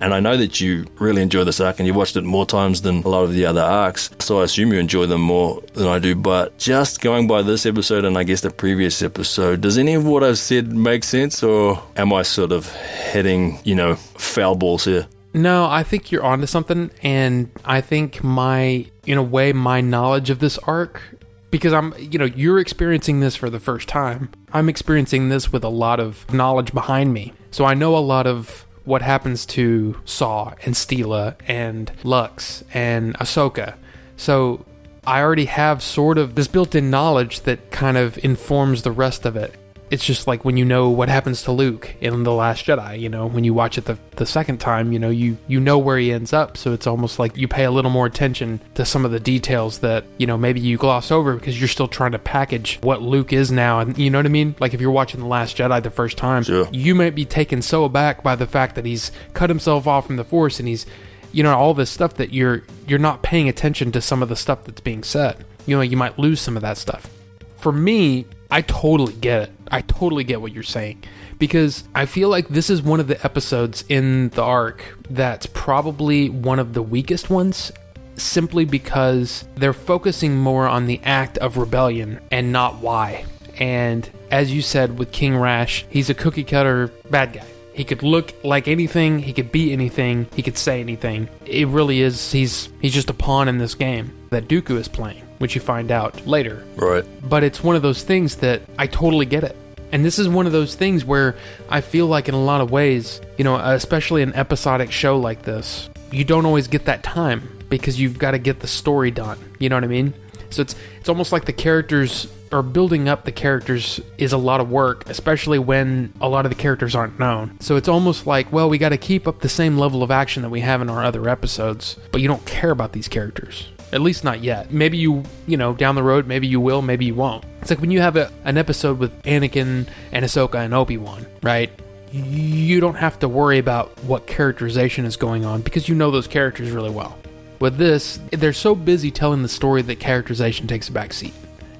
And 0.00 0.12
I 0.12 0.20
know 0.20 0.36
that 0.36 0.60
you 0.60 0.86
really 0.98 1.22
enjoy 1.22 1.44
this 1.44 1.60
arc 1.60 1.78
and 1.78 1.86
you've 1.86 1.96
watched 1.96 2.16
it 2.16 2.24
more 2.24 2.46
times 2.46 2.82
than 2.82 3.02
a 3.02 3.08
lot 3.08 3.24
of 3.24 3.32
the 3.32 3.46
other 3.46 3.62
arcs. 3.62 4.10
So 4.18 4.40
I 4.40 4.44
assume 4.44 4.72
you 4.72 4.78
enjoy 4.78 5.06
them 5.06 5.22
more 5.22 5.62
than 5.74 5.86
I 5.86 5.98
do. 5.98 6.14
But 6.14 6.58
just 6.58 7.00
going 7.00 7.26
by 7.26 7.42
this 7.42 7.66
episode 7.66 8.04
and 8.04 8.18
I 8.18 8.24
guess 8.24 8.42
the 8.42 8.50
previous 8.50 9.02
episode, 9.02 9.60
does 9.60 9.78
any 9.78 9.94
of 9.94 10.06
what 10.06 10.22
I've 10.22 10.38
said 10.38 10.72
make 10.72 11.04
sense 11.04 11.42
or 11.42 11.82
am 11.96 12.12
I 12.12 12.22
sort 12.22 12.52
of 12.52 12.70
heading, 12.72 13.58
you 13.64 13.74
know, 13.74 13.96
foul 13.96 14.54
balls 14.54 14.84
here? 14.84 15.06
No, 15.32 15.66
I 15.66 15.82
think 15.82 16.10
you're 16.10 16.24
onto 16.24 16.46
something, 16.46 16.90
and 17.02 17.50
I 17.66 17.82
think 17.82 18.24
my, 18.24 18.86
in 19.04 19.18
a 19.18 19.22
way, 19.22 19.52
my 19.52 19.82
knowledge 19.82 20.30
of 20.30 20.38
this 20.38 20.56
arc 20.60 21.02
because 21.50 21.72
I'm, 21.72 21.94
you 21.98 22.18
know, 22.18 22.24
you're 22.24 22.58
experiencing 22.58 23.20
this 23.20 23.36
for 23.36 23.50
the 23.50 23.60
first 23.60 23.88
time. 23.88 24.30
I'm 24.52 24.68
experiencing 24.68 25.28
this 25.28 25.52
with 25.52 25.64
a 25.64 25.68
lot 25.68 26.00
of 26.00 26.30
knowledge 26.32 26.72
behind 26.72 27.14
me. 27.14 27.32
So 27.50 27.64
I 27.64 27.74
know 27.74 27.96
a 27.96 28.00
lot 28.00 28.26
of 28.26 28.65
what 28.86 29.02
happens 29.02 29.44
to 29.44 30.00
Saw 30.06 30.54
and 30.64 30.74
Steela 30.74 31.34
and 31.46 31.92
Lux 32.02 32.64
and 32.72 33.14
Ahsoka. 33.18 33.74
So 34.16 34.64
I 35.06 35.20
already 35.20 35.44
have 35.44 35.82
sort 35.82 36.16
of 36.16 36.36
this 36.36 36.48
built 36.48 36.74
in 36.74 36.88
knowledge 36.88 37.42
that 37.42 37.70
kind 37.70 37.98
of 37.98 38.16
informs 38.24 38.82
the 38.82 38.92
rest 38.92 39.26
of 39.26 39.36
it 39.36 39.54
it's 39.90 40.04
just 40.04 40.26
like 40.26 40.44
when 40.44 40.56
you 40.56 40.64
know 40.64 40.88
what 40.88 41.08
happens 41.08 41.42
to 41.42 41.52
Luke 41.52 41.94
in 42.00 42.24
The 42.24 42.32
Last 42.32 42.66
Jedi, 42.66 42.98
you 42.98 43.08
know, 43.08 43.26
when 43.26 43.44
you 43.44 43.54
watch 43.54 43.78
it 43.78 43.84
the, 43.84 43.96
the 44.16 44.26
second 44.26 44.58
time, 44.58 44.92
you 44.92 44.98
know, 44.98 45.10
you, 45.10 45.38
you 45.46 45.60
know 45.60 45.78
where 45.78 45.96
he 45.96 46.12
ends 46.12 46.32
up. 46.32 46.56
So 46.56 46.72
it's 46.72 46.88
almost 46.88 47.18
like 47.18 47.36
you 47.36 47.46
pay 47.46 47.64
a 47.64 47.70
little 47.70 47.90
more 47.90 48.06
attention 48.06 48.60
to 48.74 48.84
some 48.84 49.04
of 49.04 49.12
the 49.12 49.20
details 49.20 49.78
that, 49.80 50.04
you 50.18 50.26
know, 50.26 50.36
maybe 50.36 50.60
you 50.60 50.76
gloss 50.76 51.12
over 51.12 51.34
because 51.34 51.58
you're 51.58 51.68
still 51.68 51.86
trying 51.86 52.12
to 52.12 52.18
package 52.18 52.78
what 52.82 53.00
Luke 53.00 53.32
is 53.32 53.52
now. 53.52 53.78
And 53.78 53.96
you 53.96 54.10
know 54.10 54.18
what 54.18 54.26
I 54.26 54.30
mean? 54.30 54.56
Like 54.58 54.74
if 54.74 54.80
you're 54.80 54.90
watching 54.90 55.20
The 55.20 55.26
Last 55.26 55.56
Jedi 55.56 55.80
the 55.82 55.90
first 55.90 56.16
time, 56.16 56.42
sure. 56.42 56.68
you 56.72 56.94
might 56.96 57.14
be 57.14 57.24
taken 57.24 57.62
so 57.62 57.84
aback 57.84 58.24
by 58.24 58.34
the 58.34 58.46
fact 58.46 58.74
that 58.74 58.86
he's 58.86 59.12
cut 59.34 59.50
himself 59.50 59.86
off 59.86 60.06
from 60.06 60.16
the 60.16 60.24
Force 60.24 60.58
and 60.58 60.66
he's, 60.68 60.84
you 61.30 61.44
know, 61.44 61.56
all 61.56 61.74
this 61.74 61.90
stuff 61.90 62.14
that 62.14 62.32
you're 62.32 62.62
you're 62.88 62.98
not 62.98 63.22
paying 63.22 63.48
attention 63.48 63.92
to 63.92 64.00
some 64.00 64.22
of 64.22 64.28
the 64.28 64.36
stuff 64.36 64.64
that's 64.64 64.80
being 64.80 65.04
said. 65.04 65.44
You 65.66 65.76
know, 65.76 65.82
you 65.82 65.96
might 65.96 66.18
lose 66.18 66.40
some 66.40 66.56
of 66.56 66.62
that 66.62 66.78
stuff. 66.78 67.10
For 67.58 67.72
me, 67.72 68.26
I 68.50 68.62
totally 68.62 69.14
get 69.14 69.42
it. 69.42 69.52
I 69.70 69.80
totally 69.80 70.24
get 70.24 70.40
what 70.40 70.52
you're 70.52 70.62
saying 70.62 71.02
because 71.38 71.84
I 71.94 72.06
feel 72.06 72.28
like 72.28 72.48
this 72.48 72.70
is 72.70 72.82
one 72.82 73.00
of 73.00 73.08
the 73.08 73.22
episodes 73.24 73.84
in 73.88 74.30
the 74.30 74.42
arc 74.42 74.82
that's 75.10 75.46
probably 75.46 76.30
one 76.30 76.58
of 76.58 76.72
the 76.72 76.82
weakest 76.82 77.30
ones 77.30 77.72
simply 78.14 78.64
because 78.64 79.46
they're 79.56 79.72
focusing 79.72 80.36
more 80.36 80.66
on 80.66 80.86
the 80.86 81.00
act 81.04 81.38
of 81.38 81.56
rebellion 81.56 82.20
and 82.30 82.52
not 82.52 82.76
why. 82.76 83.26
And 83.58 84.08
as 84.30 84.52
you 84.52 84.62
said 84.62 84.98
with 84.98 85.12
King 85.12 85.36
Rash, 85.36 85.84
he's 85.88 86.10
a 86.10 86.14
cookie 86.14 86.44
cutter 86.44 86.88
bad 87.10 87.32
guy. 87.32 87.46
He 87.72 87.84
could 87.84 88.02
look 88.02 88.32
like 88.42 88.68
anything, 88.68 89.18
he 89.18 89.34
could 89.34 89.52
be 89.52 89.72
anything, 89.72 90.26
he 90.34 90.42
could 90.42 90.56
say 90.56 90.80
anything. 90.80 91.28
It 91.44 91.68
really 91.68 92.00
is 92.00 92.32
he's 92.32 92.70
he's 92.80 92.94
just 92.94 93.10
a 93.10 93.14
pawn 93.14 93.48
in 93.48 93.58
this 93.58 93.74
game 93.74 94.12
that 94.30 94.48
Dooku 94.48 94.76
is 94.76 94.88
playing 94.88 95.22
which 95.38 95.54
you 95.54 95.60
find 95.60 95.90
out 95.90 96.26
later. 96.26 96.64
Right. 96.76 97.04
But 97.28 97.44
it's 97.44 97.62
one 97.62 97.76
of 97.76 97.82
those 97.82 98.02
things 98.02 98.36
that 98.36 98.62
I 98.78 98.86
totally 98.86 99.26
get 99.26 99.44
it. 99.44 99.56
And 99.92 100.04
this 100.04 100.18
is 100.18 100.28
one 100.28 100.46
of 100.46 100.52
those 100.52 100.74
things 100.74 101.04
where 101.04 101.36
I 101.68 101.80
feel 101.80 102.06
like, 102.06 102.28
in 102.28 102.34
a 102.34 102.42
lot 102.42 102.60
of 102.60 102.70
ways, 102.70 103.20
you 103.38 103.44
know, 103.44 103.56
especially 103.56 104.22
an 104.22 104.34
episodic 104.34 104.90
show 104.90 105.18
like 105.18 105.42
this, 105.42 105.88
you 106.10 106.24
don't 106.24 106.44
always 106.44 106.66
get 106.66 106.86
that 106.86 107.02
time 107.02 107.48
because 107.68 107.98
you've 107.98 108.18
got 108.18 108.32
to 108.32 108.38
get 108.38 108.60
the 108.60 108.66
story 108.66 109.10
done. 109.10 109.38
You 109.58 109.68
know 109.68 109.76
what 109.76 109.84
I 109.84 109.88
mean? 109.88 110.12
So 110.50 110.62
it's 110.62 110.74
it's 110.98 111.08
almost 111.08 111.32
like 111.32 111.44
the 111.44 111.52
characters 111.52 112.28
or 112.52 112.62
building 112.62 113.08
up 113.08 113.24
the 113.24 113.32
characters 113.32 114.00
is 114.18 114.32
a 114.32 114.38
lot 114.38 114.60
of 114.60 114.70
work, 114.70 115.08
especially 115.08 115.58
when 115.58 116.12
a 116.20 116.28
lot 116.28 116.46
of 116.46 116.50
the 116.50 116.56
characters 116.56 116.94
aren't 116.94 117.18
known. 117.18 117.56
So 117.60 117.76
it's 117.76 117.88
almost 117.88 118.26
like, 118.26 118.52
well, 118.52 118.68
we 118.68 118.78
got 118.78 118.90
to 118.90 118.98
keep 118.98 119.26
up 119.26 119.40
the 119.40 119.48
same 119.48 119.78
level 119.78 120.02
of 120.02 120.10
action 120.10 120.42
that 120.42 120.50
we 120.50 120.60
have 120.60 120.80
in 120.80 120.88
our 120.88 121.04
other 121.04 121.28
episodes, 121.28 121.96
but 122.12 122.20
you 122.20 122.28
don't 122.28 122.44
care 122.46 122.70
about 122.70 122.92
these 122.92 123.08
characters. 123.08 123.68
At 123.92 124.00
least 124.00 124.24
not 124.24 124.42
yet. 124.42 124.72
Maybe 124.72 124.98
you, 124.98 125.22
you 125.46 125.56
know, 125.56 125.72
down 125.72 125.94
the 125.94 126.02
road, 126.02 126.26
maybe 126.26 126.46
you 126.46 126.60
will, 126.60 126.82
maybe 126.82 127.04
you 127.04 127.14
won't. 127.14 127.44
It's 127.60 127.70
like 127.70 127.80
when 127.80 127.90
you 127.90 128.00
have 128.00 128.16
a, 128.16 128.30
an 128.44 128.58
episode 128.58 128.98
with 128.98 129.22
Anakin 129.22 129.88
and 130.12 130.24
Ahsoka 130.24 130.56
and 130.56 130.74
Obi 130.74 130.96
Wan, 130.96 131.26
right? 131.42 131.70
You 132.12 132.80
don't 132.80 132.94
have 132.94 133.18
to 133.20 133.28
worry 133.28 133.58
about 133.58 133.96
what 134.04 134.26
characterization 134.26 135.04
is 135.04 135.16
going 135.16 135.44
on 135.44 135.60
because 135.62 135.88
you 135.88 135.94
know 135.94 136.10
those 136.10 136.26
characters 136.26 136.70
really 136.70 136.90
well. 136.90 137.16
With 137.60 137.76
this, 137.76 138.18
they're 138.32 138.52
so 138.52 138.74
busy 138.74 139.10
telling 139.10 139.42
the 139.42 139.48
story 139.48 139.82
that 139.82 140.00
characterization 140.00 140.66
takes 140.66 140.88
a 140.88 140.92
backseat. 140.92 141.32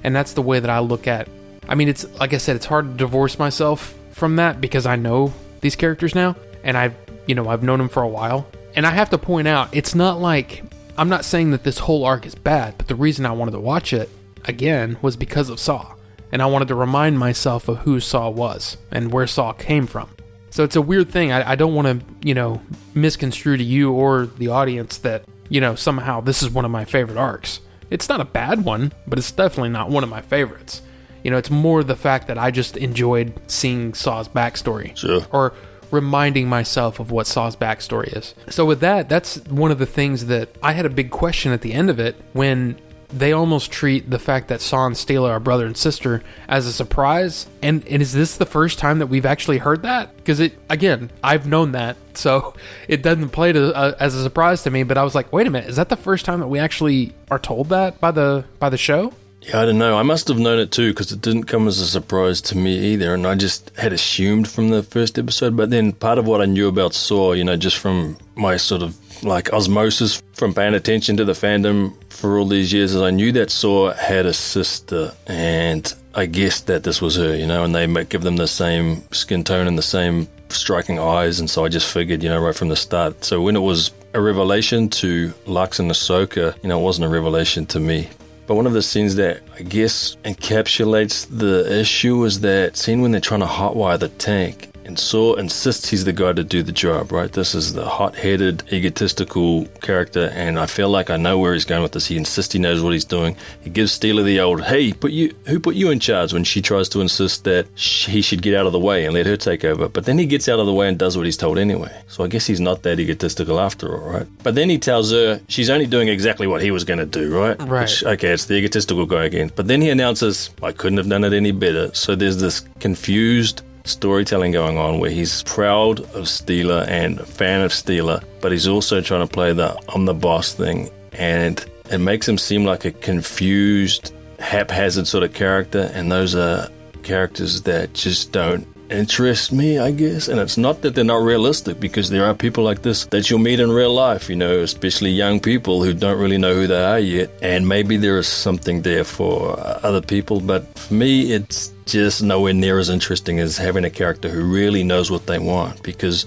And 0.04 0.14
that's 0.14 0.32
the 0.32 0.42
way 0.42 0.60
that 0.60 0.70
I 0.70 0.78
look 0.78 1.06
at 1.06 1.28
I 1.68 1.74
mean, 1.74 1.88
it's 1.88 2.08
like 2.18 2.32
I 2.32 2.38
said, 2.38 2.56
it's 2.56 2.66
hard 2.66 2.92
to 2.92 2.96
divorce 2.96 3.38
myself 3.38 3.94
from 4.12 4.36
that 4.36 4.60
because 4.60 4.86
I 4.86 4.96
know 4.96 5.32
these 5.60 5.76
characters 5.76 6.14
now 6.14 6.36
and 6.62 6.76
I've, 6.76 6.94
you 7.26 7.34
know, 7.34 7.48
I've 7.48 7.62
known 7.62 7.78
them 7.78 7.88
for 7.88 8.02
a 8.02 8.08
while. 8.08 8.46
And 8.74 8.86
I 8.86 8.90
have 8.90 9.10
to 9.10 9.18
point 9.18 9.48
out, 9.48 9.70
it's 9.72 9.94
not 9.94 10.20
like 10.20 10.62
I'm 10.98 11.08
not 11.08 11.24
saying 11.24 11.50
that 11.50 11.64
this 11.64 11.78
whole 11.78 12.04
arc 12.04 12.26
is 12.26 12.34
bad, 12.34 12.78
but 12.78 12.88
the 12.88 12.94
reason 12.94 13.26
I 13.26 13.32
wanted 13.32 13.52
to 13.52 13.60
watch 13.60 13.92
it 13.92 14.08
again 14.46 14.96
was 15.02 15.16
because 15.16 15.50
of 15.50 15.60
Saw. 15.60 15.94
And 16.32 16.42
I 16.42 16.46
wanted 16.46 16.68
to 16.68 16.74
remind 16.74 17.18
myself 17.18 17.68
of 17.68 17.78
who 17.78 18.00
Saw 18.00 18.30
was 18.30 18.76
and 18.90 19.12
where 19.12 19.26
Saw 19.26 19.52
came 19.52 19.86
from. 19.86 20.08
So 20.50 20.64
it's 20.64 20.76
a 20.76 20.82
weird 20.82 21.10
thing. 21.10 21.32
I, 21.32 21.52
I 21.52 21.54
don't 21.54 21.74
want 21.74 21.86
to, 21.86 22.26
you 22.26 22.34
know, 22.34 22.62
misconstrue 22.94 23.58
to 23.58 23.62
you 23.62 23.92
or 23.92 24.26
the 24.26 24.48
audience 24.48 24.98
that, 24.98 25.24
you 25.48 25.60
know, 25.60 25.74
somehow 25.74 26.20
this 26.20 26.42
is 26.42 26.50
one 26.50 26.64
of 26.64 26.70
my 26.70 26.84
favorite 26.84 27.18
arcs. 27.18 27.60
It's 27.90 28.08
not 28.08 28.20
a 28.20 28.24
bad 28.24 28.64
one, 28.64 28.92
but 29.06 29.18
it's 29.18 29.30
definitely 29.30 29.68
not 29.68 29.90
one 29.90 30.02
of 30.02 30.08
my 30.08 30.22
favorites. 30.22 30.82
You 31.22 31.30
know, 31.30 31.36
it's 31.36 31.50
more 31.50 31.84
the 31.84 31.96
fact 31.96 32.28
that 32.28 32.38
I 32.38 32.50
just 32.50 32.76
enjoyed 32.76 33.38
seeing 33.48 33.94
Saw's 33.94 34.28
backstory. 34.28 34.96
Sure. 34.96 35.22
Or 35.30 35.52
reminding 35.90 36.48
myself 36.48 37.00
of 37.00 37.10
what 37.10 37.26
Saw's 37.26 37.56
backstory 37.56 38.16
is. 38.16 38.34
So 38.48 38.64
with 38.64 38.80
that, 38.80 39.08
that's 39.08 39.36
one 39.46 39.70
of 39.70 39.78
the 39.78 39.86
things 39.86 40.26
that 40.26 40.48
I 40.62 40.72
had 40.72 40.86
a 40.86 40.90
big 40.90 41.10
question 41.10 41.52
at 41.52 41.62
the 41.62 41.72
end 41.72 41.90
of 41.90 41.98
it 41.98 42.16
when 42.32 42.78
they 43.08 43.32
almost 43.32 43.70
treat 43.70 44.10
the 44.10 44.18
fact 44.18 44.48
that 44.48 44.60
Saw 44.60 44.86
and 44.86 44.94
Steela 44.94 45.30
are 45.30 45.40
brother 45.40 45.66
and 45.66 45.76
sister 45.76 46.22
as 46.48 46.66
a 46.66 46.72
surprise. 46.72 47.46
And, 47.62 47.86
and 47.88 48.02
is 48.02 48.12
this 48.12 48.36
the 48.36 48.46
first 48.46 48.78
time 48.78 48.98
that 48.98 49.06
we've 49.06 49.26
actually 49.26 49.58
heard 49.58 49.82
that? 49.82 50.16
Because 50.16 50.40
it 50.40 50.58
again, 50.68 51.10
I've 51.22 51.46
known 51.46 51.72
that, 51.72 51.96
so 52.14 52.54
it 52.88 53.02
doesn't 53.02 53.30
play 53.30 53.52
to, 53.52 53.74
uh, 53.74 53.94
as 54.00 54.14
a 54.14 54.22
surprise 54.22 54.62
to 54.64 54.70
me. 54.70 54.82
But 54.82 54.98
I 54.98 55.04
was 55.04 55.14
like, 55.14 55.32
wait 55.32 55.46
a 55.46 55.50
minute, 55.50 55.70
is 55.70 55.76
that 55.76 55.88
the 55.88 55.96
first 55.96 56.24
time 56.24 56.40
that 56.40 56.48
we 56.48 56.58
actually 56.58 57.12
are 57.30 57.38
told 57.38 57.68
that 57.68 58.00
by 58.00 58.10
the 58.10 58.44
by 58.58 58.70
the 58.70 58.78
show? 58.78 59.12
Yeah, 59.46 59.60
I 59.60 59.66
don't 59.66 59.78
know. 59.78 59.96
I 59.96 60.02
must 60.02 60.26
have 60.26 60.40
known 60.40 60.58
it 60.58 60.72
too 60.72 60.90
because 60.90 61.12
it 61.12 61.20
didn't 61.20 61.44
come 61.44 61.68
as 61.68 61.78
a 61.78 61.86
surprise 61.86 62.40
to 62.42 62.58
me 62.58 62.78
either. 62.92 63.14
And 63.14 63.24
I 63.24 63.36
just 63.36 63.70
had 63.76 63.92
assumed 63.92 64.48
from 64.48 64.70
the 64.70 64.82
first 64.82 65.20
episode. 65.20 65.56
But 65.56 65.70
then 65.70 65.92
part 65.92 66.18
of 66.18 66.26
what 66.26 66.42
I 66.42 66.46
knew 66.46 66.66
about 66.66 66.94
Saw, 66.94 67.32
you 67.32 67.44
know, 67.44 67.56
just 67.56 67.78
from 67.78 68.18
my 68.34 68.56
sort 68.56 68.82
of 68.82 68.98
like 69.22 69.52
osmosis 69.52 70.20
from 70.32 70.52
paying 70.52 70.74
attention 70.74 71.16
to 71.18 71.24
the 71.24 71.32
fandom 71.32 71.94
for 72.10 72.40
all 72.40 72.46
these 72.46 72.72
years, 72.72 72.96
is 72.96 73.00
I 73.00 73.10
knew 73.10 73.30
that 73.32 73.50
Saw 73.52 73.92
had 73.92 74.26
a 74.26 74.32
sister. 74.32 75.12
And 75.28 75.94
I 76.16 76.26
guessed 76.26 76.66
that 76.66 76.82
this 76.82 77.00
was 77.00 77.14
her, 77.14 77.36
you 77.36 77.46
know, 77.46 77.62
and 77.62 77.72
they 77.72 77.86
might 77.86 78.08
give 78.08 78.22
them 78.22 78.38
the 78.38 78.48
same 78.48 79.04
skin 79.12 79.44
tone 79.44 79.68
and 79.68 79.78
the 79.78 79.82
same 79.82 80.26
striking 80.48 80.98
eyes. 80.98 81.38
And 81.38 81.48
so 81.48 81.64
I 81.64 81.68
just 81.68 81.92
figured, 81.92 82.20
you 82.20 82.28
know, 82.28 82.40
right 82.40 82.54
from 82.54 82.68
the 82.68 82.74
start. 82.74 83.24
So 83.24 83.40
when 83.40 83.54
it 83.54 83.60
was 83.60 83.92
a 84.12 84.20
revelation 84.20 84.88
to 84.88 85.32
Lux 85.46 85.78
and 85.78 85.88
Ahsoka, 85.88 86.60
you 86.64 86.68
know, 86.68 86.80
it 86.80 86.82
wasn't 86.82 87.06
a 87.06 87.10
revelation 87.10 87.64
to 87.66 87.78
me. 87.78 88.08
But 88.46 88.54
one 88.54 88.66
of 88.66 88.74
the 88.74 88.82
scenes 88.82 89.16
that 89.16 89.42
I 89.58 89.62
guess 89.62 90.16
encapsulates 90.24 91.26
the 91.28 91.80
issue 91.80 92.24
is 92.24 92.40
that 92.40 92.76
scene 92.76 93.02
when 93.02 93.10
they're 93.10 93.20
trying 93.20 93.40
to 93.40 93.46
hotwire 93.46 93.98
the 93.98 94.08
tank. 94.08 94.70
And 94.86 94.96
Saw 94.96 95.34
insists 95.34 95.88
he's 95.88 96.04
the 96.04 96.12
guy 96.12 96.32
to 96.32 96.44
do 96.44 96.62
the 96.62 96.72
job, 96.72 97.10
right? 97.10 97.32
This 97.32 97.54
is 97.54 97.74
the 97.74 97.84
hot 97.84 98.14
headed, 98.14 98.62
egotistical 98.72 99.66
character, 99.82 100.30
and 100.32 100.58
I 100.58 100.66
feel 100.66 100.88
like 100.88 101.10
I 101.10 101.16
know 101.16 101.38
where 101.38 101.54
he's 101.54 101.64
going 101.64 101.82
with 101.82 101.92
this. 101.92 102.06
He 102.06 102.16
insists 102.16 102.52
he 102.52 102.60
knows 102.60 102.82
what 102.82 102.92
he's 102.92 103.04
doing. 103.04 103.36
He 103.62 103.70
gives 103.70 103.98
Steela 103.98 104.24
the 104.24 104.38
old, 104.38 104.62
hey, 104.62 104.92
put 104.92 105.10
you, 105.10 105.34
who 105.46 105.58
put 105.58 105.74
you 105.74 105.90
in 105.90 105.98
charge 105.98 106.32
when 106.32 106.44
she 106.44 106.62
tries 106.62 106.88
to 106.90 107.00
insist 107.00 107.42
that 107.44 107.66
sh- 107.74 108.06
he 108.06 108.22
should 108.22 108.42
get 108.42 108.54
out 108.54 108.66
of 108.66 108.72
the 108.72 108.78
way 108.78 109.04
and 109.04 109.14
let 109.14 109.26
her 109.26 109.36
take 109.36 109.64
over. 109.64 109.88
But 109.88 110.04
then 110.04 110.18
he 110.18 110.26
gets 110.26 110.48
out 110.48 110.60
of 110.60 110.66
the 110.66 110.72
way 110.72 110.88
and 110.88 110.96
does 110.96 111.16
what 111.16 111.26
he's 111.26 111.36
told 111.36 111.58
anyway. 111.58 111.92
So 112.06 112.22
I 112.22 112.28
guess 112.28 112.46
he's 112.46 112.60
not 112.60 112.84
that 112.84 113.00
egotistical 113.00 113.58
after 113.58 113.92
all, 113.92 114.08
right? 114.08 114.26
But 114.44 114.54
then 114.54 114.70
he 114.70 114.78
tells 114.78 115.10
her 115.10 115.40
she's 115.48 115.68
only 115.68 115.86
doing 115.86 116.06
exactly 116.06 116.46
what 116.46 116.62
he 116.62 116.70
was 116.70 116.84
going 116.84 117.00
to 117.00 117.06
do, 117.06 117.36
right? 117.36 117.60
Right. 117.62 117.82
Which, 117.82 118.04
okay, 118.04 118.28
it's 118.28 118.44
the 118.44 118.54
egotistical 118.54 119.04
guy 119.04 119.24
again. 119.24 119.50
But 119.56 119.66
then 119.66 119.80
he 119.80 119.90
announces, 119.90 120.50
I 120.62 120.70
couldn't 120.70 120.98
have 120.98 121.08
done 121.08 121.24
it 121.24 121.32
any 121.32 121.50
better. 121.50 121.92
So 121.92 122.14
there's 122.14 122.40
this 122.40 122.60
confused 122.78 123.62
storytelling 123.86 124.52
going 124.52 124.76
on 124.76 124.98
where 124.98 125.10
he's 125.10 125.42
proud 125.44 126.00
of 126.00 126.24
Steela 126.24 126.86
and 126.88 127.20
fan 127.26 127.62
of 127.62 127.70
Steela, 127.70 128.22
but 128.40 128.52
he's 128.52 128.68
also 128.68 129.00
trying 129.00 129.26
to 129.26 129.32
play 129.32 129.52
the 129.52 129.78
I'm 129.94 130.04
the 130.04 130.14
boss 130.14 130.52
thing. 130.52 130.90
And 131.12 131.64
it 131.90 131.98
makes 131.98 132.28
him 132.28 132.36
seem 132.36 132.64
like 132.64 132.84
a 132.84 132.92
confused, 132.92 134.12
haphazard 134.38 135.06
sort 135.06 135.24
of 135.24 135.32
character. 135.32 135.90
And 135.94 136.12
those 136.12 136.34
are 136.34 136.68
characters 137.02 137.62
that 137.62 137.94
just 137.94 138.32
don't 138.32 138.66
interest 138.90 139.52
me, 139.52 139.78
I 139.78 139.90
guess. 139.90 140.28
And 140.28 140.40
it's 140.40 140.56
not 140.56 140.82
that 140.82 140.94
they're 140.94 141.04
not 141.04 141.22
realistic 141.22 141.80
because 141.80 142.10
there 142.10 142.24
are 142.24 142.34
people 142.34 142.64
like 142.64 142.82
this 142.82 143.06
that 143.06 143.30
you'll 143.30 143.38
meet 143.38 143.60
in 143.60 143.70
real 143.70 143.94
life, 143.94 144.28
you 144.28 144.36
know, 144.36 144.60
especially 144.60 145.10
young 145.10 145.40
people 145.40 145.82
who 145.82 145.92
don't 145.92 146.18
really 146.18 146.38
know 146.38 146.54
who 146.54 146.66
they 146.66 146.84
are 146.84 146.98
yet. 146.98 147.30
And 147.42 147.68
maybe 147.68 147.96
there 147.96 148.18
is 148.18 148.28
something 148.28 148.82
there 148.82 149.04
for 149.04 149.58
other 149.58 150.00
people, 150.00 150.40
but 150.40 150.66
for 150.78 150.94
me, 150.94 151.32
it's 151.32 151.72
just 151.86 152.22
nowhere 152.22 152.52
near 152.52 152.78
as 152.78 152.90
interesting 152.90 153.38
as 153.38 153.56
having 153.56 153.84
a 153.84 153.90
character 153.90 154.28
who 154.28 154.44
really 154.44 154.82
knows 154.82 155.10
what 155.10 155.26
they 155.26 155.38
want 155.38 155.82
because 155.82 156.26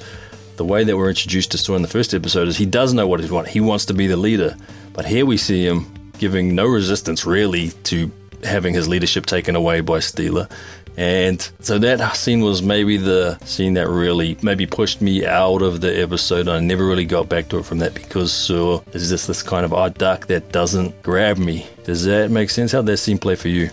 the 0.55 0.65
way 0.65 0.83
that 0.83 0.97
we're 0.97 1.09
introduced 1.09 1.51
to 1.51 1.57
Saw 1.57 1.75
in 1.75 1.81
the 1.81 1.87
first 1.87 2.13
episode 2.13 2.47
is 2.47 2.57
he 2.57 2.65
does 2.65 2.93
know 2.93 3.07
what 3.07 3.19
he 3.19 3.29
wants. 3.29 3.51
He 3.51 3.61
wants 3.61 3.85
to 3.85 3.93
be 3.93 4.07
the 4.07 4.17
leader. 4.17 4.55
But 4.93 5.05
here 5.05 5.25
we 5.25 5.37
see 5.37 5.65
him 5.65 5.85
giving 6.17 6.55
no 6.55 6.65
resistance 6.65 7.25
really 7.25 7.69
to 7.83 8.11
having 8.43 8.73
his 8.73 8.87
leadership 8.87 9.25
taken 9.25 9.55
away 9.55 9.81
by 9.81 9.99
Steela. 9.99 10.49
And 10.97 11.41
so 11.61 11.77
that 11.79 12.15
scene 12.17 12.41
was 12.41 12.61
maybe 12.61 12.97
the 12.97 13.37
scene 13.45 13.75
that 13.75 13.87
really 13.87 14.37
maybe 14.41 14.65
pushed 14.65 15.01
me 15.01 15.25
out 15.25 15.61
of 15.61 15.79
the 15.79 16.01
episode. 16.01 16.49
I 16.49 16.59
never 16.59 16.85
really 16.85 17.05
got 17.05 17.29
back 17.29 17.47
to 17.49 17.59
it 17.59 17.65
from 17.65 17.79
that 17.79 17.93
because 17.93 18.33
Saw 18.33 18.81
is 18.91 19.09
just 19.09 19.27
this 19.27 19.41
kind 19.41 19.63
of 19.63 19.73
odd 19.73 19.97
duck 19.97 20.27
that 20.27 20.51
doesn't 20.51 21.01
grab 21.03 21.37
me. 21.37 21.67
Does 21.85 22.03
that 22.03 22.31
make 22.31 22.49
sense? 22.49 22.73
How'd 22.73 22.85
that 22.87 22.97
scene 22.97 23.17
play 23.17 23.35
for 23.35 23.47
you? 23.47 23.69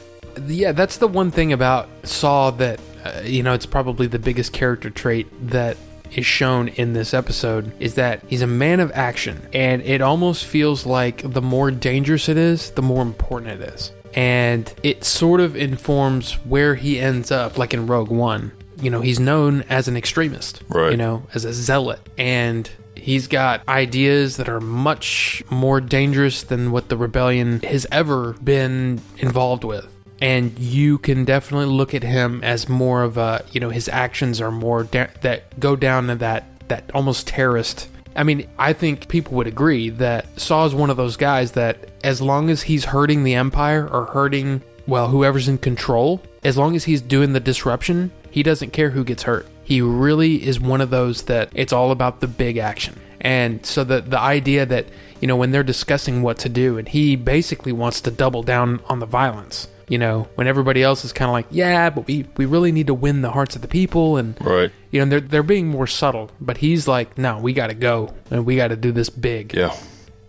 Yeah, 0.46 0.72
that's 0.72 0.98
the 0.98 1.08
one 1.08 1.30
thing 1.30 1.52
about 1.52 1.88
Saw 2.04 2.50
that 2.52 2.80
uh, 3.04 3.22
you 3.24 3.42
know 3.42 3.54
it's 3.54 3.66
probably 3.66 4.06
the 4.06 4.18
biggest 4.18 4.52
character 4.52 4.90
trait 4.90 5.26
that 5.50 5.76
is 6.12 6.24
shown 6.24 6.68
in 6.68 6.92
this 6.92 7.12
episode 7.12 7.72
is 7.80 7.94
that 7.94 8.22
he's 8.28 8.42
a 8.42 8.46
man 8.46 8.80
of 8.80 8.90
action, 8.92 9.46
and 9.52 9.82
it 9.82 10.00
almost 10.00 10.44
feels 10.44 10.86
like 10.86 11.30
the 11.32 11.42
more 11.42 11.70
dangerous 11.70 12.28
it 12.28 12.36
is, 12.36 12.70
the 12.72 12.82
more 12.82 13.02
important 13.02 13.60
it 13.60 13.74
is, 13.74 13.92
and 14.14 14.72
it 14.82 15.04
sort 15.04 15.40
of 15.40 15.56
informs 15.56 16.32
where 16.44 16.74
he 16.74 17.00
ends 17.00 17.30
up. 17.30 17.58
Like 17.58 17.74
in 17.74 17.86
Rogue 17.86 18.10
One, 18.10 18.52
you 18.80 18.90
know, 18.90 19.00
he's 19.00 19.20
known 19.20 19.62
as 19.68 19.88
an 19.88 19.96
extremist, 19.96 20.62
Right. 20.68 20.90
You 20.90 20.96
know, 20.96 21.26
as 21.34 21.44
a 21.44 21.52
zealot, 21.52 22.00
and 22.18 22.70
He's 23.06 23.28
got 23.28 23.62
ideas 23.68 24.36
that 24.38 24.48
are 24.48 24.60
much 24.60 25.40
more 25.48 25.80
dangerous 25.80 26.42
than 26.42 26.72
what 26.72 26.88
the 26.88 26.96
rebellion 26.96 27.60
has 27.60 27.86
ever 27.92 28.32
been 28.42 29.00
involved 29.18 29.62
with 29.62 29.95
and 30.20 30.58
you 30.58 30.98
can 30.98 31.24
definitely 31.24 31.66
look 31.66 31.94
at 31.94 32.02
him 32.02 32.42
as 32.42 32.68
more 32.68 33.02
of 33.02 33.16
a 33.16 33.44
you 33.52 33.60
know 33.60 33.70
his 33.70 33.88
actions 33.88 34.40
are 34.40 34.50
more 34.50 34.84
da- 34.84 35.08
that 35.20 35.58
go 35.60 35.76
down 35.76 36.06
to 36.08 36.14
that 36.16 36.44
that 36.68 36.90
almost 36.94 37.26
terrorist. 37.28 37.88
I 38.14 38.22
mean 38.22 38.48
i 38.58 38.72
think 38.72 39.08
people 39.08 39.34
would 39.34 39.46
agree 39.46 39.90
that 39.90 40.40
Saw 40.40 40.64
is 40.64 40.74
one 40.74 40.88
of 40.88 40.96
those 40.96 41.16
guys 41.16 41.52
that 41.52 41.90
as 42.02 42.22
long 42.22 42.48
as 42.48 42.62
he's 42.62 42.86
hurting 42.86 43.24
the 43.24 43.34
empire 43.34 43.86
or 43.86 44.06
hurting 44.06 44.62
well 44.86 45.08
whoever's 45.08 45.48
in 45.48 45.58
control 45.58 46.22
as 46.42 46.56
long 46.56 46.74
as 46.76 46.84
he's 46.84 47.02
doing 47.02 47.34
the 47.34 47.40
disruption 47.40 48.10
he 48.36 48.42
doesn't 48.42 48.74
care 48.74 48.90
who 48.90 49.02
gets 49.02 49.22
hurt. 49.22 49.46
He 49.64 49.80
really 49.80 50.46
is 50.46 50.60
one 50.60 50.82
of 50.82 50.90
those 50.90 51.22
that 51.22 51.48
it's 51.54 51.72
all 51.72 51.90
about 51.90 52.20
the 52.20 52.28
big 52.28 52.58
action. 52.58 53.00
And 53.18 53.64
so 53.64 53.82
the 53.82 54.02
the 54.02 54.18
idea 54.18 54.66
that 54.66 54.84
you 55.22 55.26
know 55.26 55.36
when 55.36 55.52
they're 55.52 55.62
discussing 55.62 56.20
what 56.20 56.36
to 56.40 56.50
do 56.50 56.76
and 56.76 56.86
he 56.86 57.16
basically 57.16 57.72
wants 57.72 58.02
to 58.02 58.10
double 58.10 58.42
down 58.42 58.80
on 58.90 58.98
the 58.98 59.06
violence 59.06 59.68
you 59.88 59.98
know, 59.98 60.28
when 60.34 60.46
everybody 60.46 60.82
else 60.82 61.04
is 61.04 61.12
kind 61.12 61.28
of 61.28 61.32
like, 61.32 61.46
yeah, 61.50 61.90
but 61.90 62.06
we, 62.06 62.26
we 62.36 62.44
really 62.46 62.72
need 62.72 62.88
to 62.88 62.94
win 62.94 63.22
the 63.22 63.30
hearts 63.30 63.54
of 63.56 63.62
the 63.62 63.68
people, 63.68 64.16
and 64.16 64.36
Right. 64.44 64.72
you 64.90 65.00
know, 65.00 65.06
they're 65.06 65.20
they're 65.20 65.42
being 65.42 65.68
more 65.68 65.86
subtle. 65.86 66.30
But 66.40 66.58
he's 66.58 66.88
like, 66.88 67.16
no, 67.16 67.38
we 67.38 67.52
got 67.52 67.68
to 67.68 67.74
go 67.74 68.12
and 68.30 68.44
we 68.44 68.56
got 68.56 68.68
to 68.68 68.76
do 68.76 68.92
this 68.92 69.10
big. 69.10 69.54
Yeah. 69.54 69.74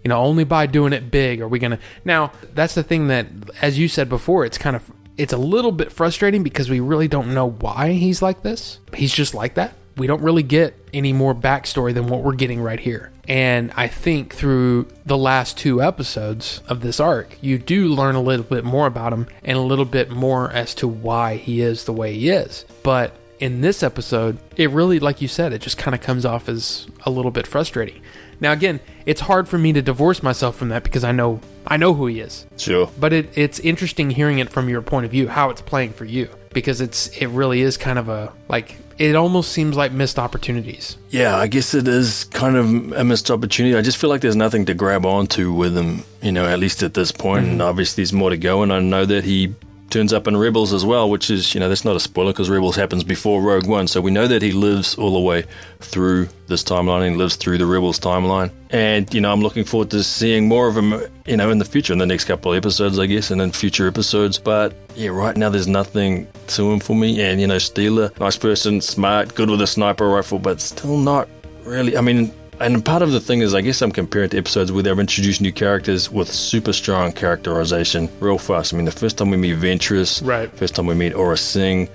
You 0.04 0.10
know, 0.10 0.20
only 0.22 0.44
by 0.44 0.68
doing 0.68 0.94
it 0.94 1.10
big 1.12 1.42
are 1.42 1.48
we 1.48 1.60
gonna. 1.60 1.80
Now, 2.06 2.32
that's 2.54 2.76
the 2.76 2.84
thing 2.84 3.08
that, 3.08 3.28
as 3.62 3.78
you 3.78 3.88
said 3.88 4.08
before, 4.10 4.46
it's 4.46 4.58
kind 4.58 4.76
of 4.76 4.90
it's 5.18 5.34
a 5.34 5.38
little 5.38 5.72
bit 5.72 5.92
frustrating 5.92 6.44
because 6.44 6.70
we 6.70 6.80
really 6.80 7.08
don't 7.08 7.34
know 7.34 7.50
why 7.50 7.94
he's 7.94 8.22
like 8.22 8.44
this. 8.44 8.80
He's 8.94 9.12
just 9.14 9.34
like 9.34 9.56
that. 9.56 9.74
We 9.98 10.06
don't 10.06 10.22
really 10.22 10.44
get 10.44 10.76
any 10.94 11.12
more 11.12 11.34
backstory 11.34 11.94
than 11.94 12.06
what 12.08 12.22
we're 12.22 12.36
getting 12.36 12.62
right 12.62 12.80
here. 12.80 13.12
And 13.28 13.72
I 13.76 13.88
think 13.88 14.34
through 14.34 14.88
the 15.06 15.18
last 15.18 15.58
two 15.58 15.82
episodes 15.82 16.62
of 16.68 16.82
this 16.82 17.00
arc, 17.00 17.38
you 17.42 17.58
do 17.58 17.88
learn 17.88 18.16
a 18.16 18.22
little 18.22 18.46
bit 18.46 18.64
more 18.64 18.88
about 18.88 19.12
him 19.12 19.28
and 19.44 19.58
a 19.58 19.62
little 19.62 19.86
bit 19.86 20.10
more 20.10 20.50
as 20.52 20.74
to 20.76 20.88
why 20.88 21.36
he 21.36 21.62
is 21.62 21.84
the 21.84 21.94
way 21.94 22.14
he 22.14 22.30
is. 22.30 22.66
But 22.84 23.14
in 23.40 23.62
this 23.62 23.84
episode, 23.84 24.38
it 24.56 24.70
really, 24.72 25.00
like 25.00 25.22
you 25.22 25.28
said, 25.28 25.54
it 25.54 25.62
just 25.62 25.78
kind 25.78 25.94
of 25.94 26.02
comes 26.02 26.26
off 26.26 26.48
as 26.48 26.88
a 27.06 27.10
little 27.10 27.32
bit 27.32 27.46
frustrating. 27.46 28.02
Now, 28.40 28.52
again, 28.52 28.80
it's 29.06 29.22
hard 29.22 29.48
for 29.48 29.58
me 29.58 29.74
to 29.74 29.82
divorce 29.82 30.22
myself 30.24 30.56
from 30.56 30.70
that 30.70 30.84
because 30.84 31.04
I 31.04 31.12
know 31.12 31.42
I 31.66 31.78
know 31.78 31.94
who 31.94 32.08
he 32.08 32.20
is. 32.20 32.46
Sure. 32.56 32.90
But 33.00 33.12
it, 33.12 33.38
it's 33.38 33.60
interesting 33.60 34.10
hearing 34.10 34.40
it 34.40 34.50
from 34.50 34.70
your 34.70 34.82
point 34.82 35.06
of 35.06 35.12
view, 35.12 35.28
how 35.28 35.50
it's 35.50 35.62
playing 35.62 35.94
for 35.94 36.06
you, 36.06 36.30
because 36.58 36.82
it's 36.82 37.08
it 37.10 37.28
really 37.28 37.62
is 37.62 37.78
kind 37.78 38.00
of 38.00 38.10
a 38.10 38.34
like 38.50 38.78
it 38.98 39.16
almost 39.16 39.52
seems 39.52 39.76
like 39.76 39.92
missed 39.92 40.18
opportunities. 40.18 40.98
Yeah, 41.12 41.38
I 41.38 41.46
guess 41.46 41.76
it 41.76 41.88
is 41.88 42.24
kind 42.24 42.56
of 42.56 42.94
a 42.94 43.04
missed 43.04 43.30
opportunity. 43.30 43.78
I 43.78 43.84
just 43.84 43.98
feel 43.98 44.10
like 44.10 44.22
there's 44.22 44.36
nothing 44.36 44.66
to 44.66 44.74
grab 44.74 45.06
onto 45.06 45.54
with 45.54 45.78
him, 45.78 46.04
you 46.24 46.32
know, 46.32 46.48
at 46.48 46.58
least 46.58 46.82
at 46.82 46.96
this 46.96 47.12
point. 47.12 47.46
And 47.46 47.60
mm-hmm. 47.60 47.70
obviously, 47.70 48.02
there's 48.02 48.12
more 48.12 48.32
to 48.32 48.38
go. 48.38 48.64
And 48.64 48.74
I 48.74 48.80
know 48.80 49.06
that 49.06 49.24
he 49.24 49.54
turns 49.90 50.14
up 50.14 50.28
in 50.28 50.36
Rebels 50.36 50.74
as 50.74 50.86
well, 50.86 51.10
which 51.10 51.30
is, 51.30 51.54
you 51.54 51.60
know, 51.60 51.70
that's 51.70 51.86
not 51.86 51.96
a 51.96 52.00
spoiler 52.00 52.32
because 52.32 52.50
Rebels 52.50 52.76
happens 52.76 53.04
before 53.04 53.42
Rogue 53.42 53.68
One. 53.68 53.88
So 53.88 54.02
we 54.02 54.12
know 54.12 54.28
that 54.28 54.42
he 54.42 54.52
lives 54.52 54.96
all 54.96 55.14
the 55.14 55.20
way 55.20 55.46
through 55.80 56.28
this 56.48 56.64
timeline 56.64 57.08
and 57.08 57.18
lives 57.18 57.36
through 57.36 57.58
the 57.58 57.66
Rebels 57.66 58.00
timeline. 58.00 58.52
And, 58.70 59.12
you 59.14 59.22
know, 59.22 59.32
I'm 59.32 59.42
looking 59.42 59.64
forward 59.64 59.92
to 59.92 60.04
seeing 60.04 60.48
more 60.48 60.68
of 60.68 60.76
him, 60.76 61.02
you 61.26 61.38
know, 61.38 61.50
in 61.50 61.58
the 61.58 61.66
future, 61.66 61.94
in 61.94 62.00
the 62.00 62.06
next 62.06 62.26
couple 62.26 62.52
of 62.52 62.58
episodes, 62.58 63.00
I 63.00 63.06
guess, 63.06 63.32
and 63.32 63.42
in 63.42 63.52
future 63.52 63.88
episodes. 63.88 64.38
But 64.38 64.74
yeah, 64.96 65.10
right 65.10 65.38
now 65.38 65.50
there's 65.50 65.68
nothing 65.68 66.28
to 66.48 66.72
him 66.72 66.80
for 66.80 66.96
me. 66.96 67.22
And, 67.22 67.40
you 67.40 67.48
know, 67.48 67.58
Steela, 67.58 68.18
nice 68.20 68.38
person, 68.38 68.82
smart, 68.82 69.36
good 69.36 69.50
with 69.50 69.62
a 69.62 69.68
sniper 69.68 70.08
rifle, 70.08 70.40
but 70.40 70.60
still 70.62 70.98
not 70.98 71.30
really. 71.64 71.98
I 71.98 72.02
mean, 72.02 72.34
and 72.60 72.84
part 72.84 73.02
of 73.02 73.12
the 73.12 73.20
thing 73.20 73.42
is, 73.42 73.54
I 73.54 73.62
guess 73.62 73.82
I'm 73.82 73.92
comparing 73.92 74.30
to 74.30 74.38
episodes 74.38 74.72
where 74.72 74.84
they've 74.84 74.98
introduced 74.98 75.42
new 75.42 75.52
characters 75.52 76.12
with 76.12 76.32
super 76.32 76.74
strong 76.74 77.12
characterization 77.12 78.10
real 78.20 78.38
fast. 78.38 78.74
I 78.74 78.78
mean, 78.78 78.86
the 78.86 78.92
first 78.92 79.18
time 79.18 79.30
we 79.30 79.38
meet 79.38 79.58
Ventress, 79.58 80.26
Right. 80.26 80.52
First 80.56 80.76
time 80.76 80.88
we 80.88 80.96
meet 80.96 81.14
Aurra 81.14 81.38
Sing, 81.38 81.90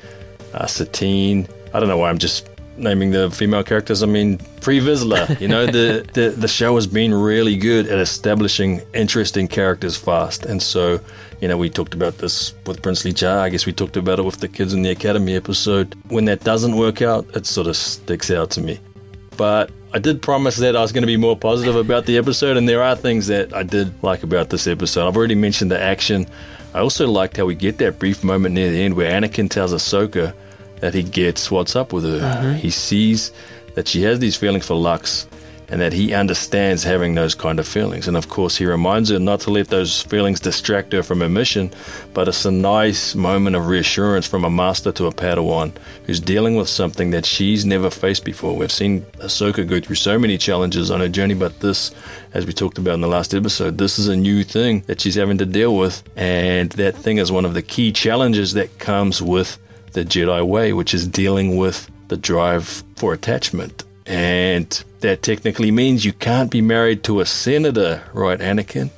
uh, 0.55 0.67
Satine. 0.67 1.49
I 1.75 1.81
don't 1.81 1.89
know 1.89 1.99
why 1.99 2.11
I'm 2.11 2.19
just 2.19 2.49
naming 2.77 3.11
the 3.11 3.31
female 3.31 3.63
characters. 3.63 4.03
I 4.03 4.07
mean, 4.07 4.39
Pre 4.61 4.81
Vizsla. 4.81 5.41
You 5.41 5.49
know, 5.49 5.67
the, 5.67 6.09
the 6.13 6.31
the 6.31 6.49
show 6.49 6.75
has 6.77 6.87
been 6.87 7.13
really 7.13 7.57
good 7.57 7.87
at 7.87 7.99
establishing 7.99 8.81
interesting 8.95 9.49
characters 9.49 9.97
fast, 9.97 10.47
and 10.47 10.63
so 10.63 11.01
you 11.41 11.49
know 11.49 11.57
we 11.57 11.71
talked 11.71 11.95
about 11.95 12.19
this 12.19 12.55
with 12.67 12.83
Prince 12.83 13.05
Lee-Char. 13.05 13.39
I 13.39 13.49
guess 13.49 13.67
we 13.67 13.73
talked 13.73 13.97
about 13.97 14.19
it 14.19 14.25
with 14.25 14.39
the 14.39 14.49
kids 14.49 14.75
in 14.75 14.83
the 14.83 14.91
academy 14.91 15.35
episode. 15.35 15.95
When 16.09 16.25
that 16.27 16.45
doesn't 16.45 16.77
work 16.77 17.03
out, 17.03 17.27
it 17.37 17.47
sort 17.47 17.67
of 17.67 17.77
sticks 17.77 18.31
out 18.31 18.51
to 18.53 18.61
me 18.61 18.79
but 19.37 19.71
I 19.95 19.99
did 19.99 20.23
promise 20.23 20.57
that 20.57 20.75
I 20.75 20.81
was 20.81 20.91
going 20.91 21.03
to 21.03 21.07
be 21.07 21.19
more 21.19 21.37
positive 21.37 21.77
about 21.77 22.07
the 22.07 22.17
episode, 22.17 22.57
and 22.57 22.67
there 22.67 22.83
are 22.83 22.97
things 22.97 23.27
that 23.27 23.55
I 23.55 23.63
did 23.63 23.93
like 24.03 24.23
about 24.23 24.49
this 24.49 24.67
episode. 24.67 25.07
I've 25.07 25.17
already 25.17 25.35
mentioned 25.35 25.71
the 25.71 25.81
action. 25.81 26.27
I 26.73 26.81
also 26.81 27.07
liked 27.07 27.37
how 27.37 27.45
we 27.45 27.55
get 27.55 27.77
that 27.79 27.99
brief 27.99 28.25
moment 28.25 28.55
near 28.55 28.71
the 28.71 28.83
end 28.83 28.95
where 28.95 29.11
Anakin 29.11 29.51
tells 29.51 29.75
Ahsoka 29.75 30.33
that 30.81 30.95
he 30.95 31.03
gets 31.03 31.51
what's 31.51 31.77
up 31.77 31.93
with 31.93 32.05
her. 32.05 32.21
Mm-hmm. 32.21 32.57
He 32.57 32.71
sees 32.71 33.33
that 33.75 33.87
she 33.87 34.03
has 34.03 34.19
these 34.19 34.35
feelings 34.35 34.67
for 34.67 34.75
Lux, 34.75 35.27
and 35.73 35.81
that 35.81 35.95
he 35.95 36.13
understands 36.13 36.85
having 36.85 37.15
those 37.15 37.35
kind 37.35 37.59
of 37.59 37.67
feelings. 37.67 38.07
And 38.07 38.15
of 38.15 38.29
course, 38.29 38.55
he 38.55 38.67
reminds 38.67 39.09
her 39.09 39.19
not 39.19 39.41
to 39.41 39.51
let 39.51 39.69
those 39.69 40.03
feelings 40.03 40.39
distract 40.39 40.93
her 40.93 41.03
from 41.03 41.21
her 41.21 41.31
mission, 41.31 41.71
but 42.13 42.29
it's 42.29 42.45
a 42.45 42.51
nice 42.51 43.15
moment 43.15 43.57
of 43.57 43.67
reassurance 43.69 44.27
from 44.27 44.45
a 44.45 44.51
master 44.51 44.93
to 44.93 45.07
a 45.07 45.11
Padawan 45.11 45.73
who's 46.05 46.21
dealing 46.21 46.57
with 46.57 46.69
something 46.69 47.11
that 47.13 47.25
she's 47.25 47.65
never 47.65 47.89
faced 47.89 48.23
before. 48.23 48.55
We've 48.55 48.71
seen 48.71 49.01
Ahsoka 49.21 49.67
go 49.67 49.81
through 49.81 49.97
so 49.97 50.19
many 50.19 50.37
challenges 50.37 50.91
on 50.91 51.01
her 51.01 51.09
journey, 51.09 51.33
but 51.33 51.59
this, 51.61 51.91
as 52.35 52.45
we 52.45 52.53
talked 52.53 52.77
about 52.77 52.93
in 52.93 53.01
the 53.01 53.09
last 53.09 53.33
episode, 53.33 53.79
this 53.79 53.99
is 53.99 54.09
a 54.09 54.17
new 54.17 54.45
thing 54.45 54.83
that 54.89 55.01
she's 55.01 55.15
having 55.15 55.39
to 55.39 55.47
deal 55.47 55.79
with. 55.79 56.03
And 56.17 56.71
that 56.73 56.95
thing 56.95 57.17
is 57.17 57.33
one 57.33 57.47
of 57.47 57.55
the 57.55 57.63
key 57.63 57.93
challenges 57.93 58.53
that 58.53 58.79
comes 58.79 59.23
with 59.23 59.59
the 59.93 60.05
Jedi 60.05 60.47
way, 60.47 60.75
which 60.75 60.93
is 60.93 61.09
dealing 61.09 61.57
with 61.57 61.91
the 62.09 62.19
drive 62.19 62.85
for 62.97 63.15
attachment. 63.15 63.85
And 64.07 64.85
that 65.01 65.23
technically 65.23 65.71
means 65.71 66.05
you 66.05 66.13
can't 66.13 66.51
be 66.51 66.61
married 66.61 67.05
to 67.05 67.21
a 67.21 67.27
senator, 67.27 68.03
right, 68.13 68.39
Anakin? 68.39 68.91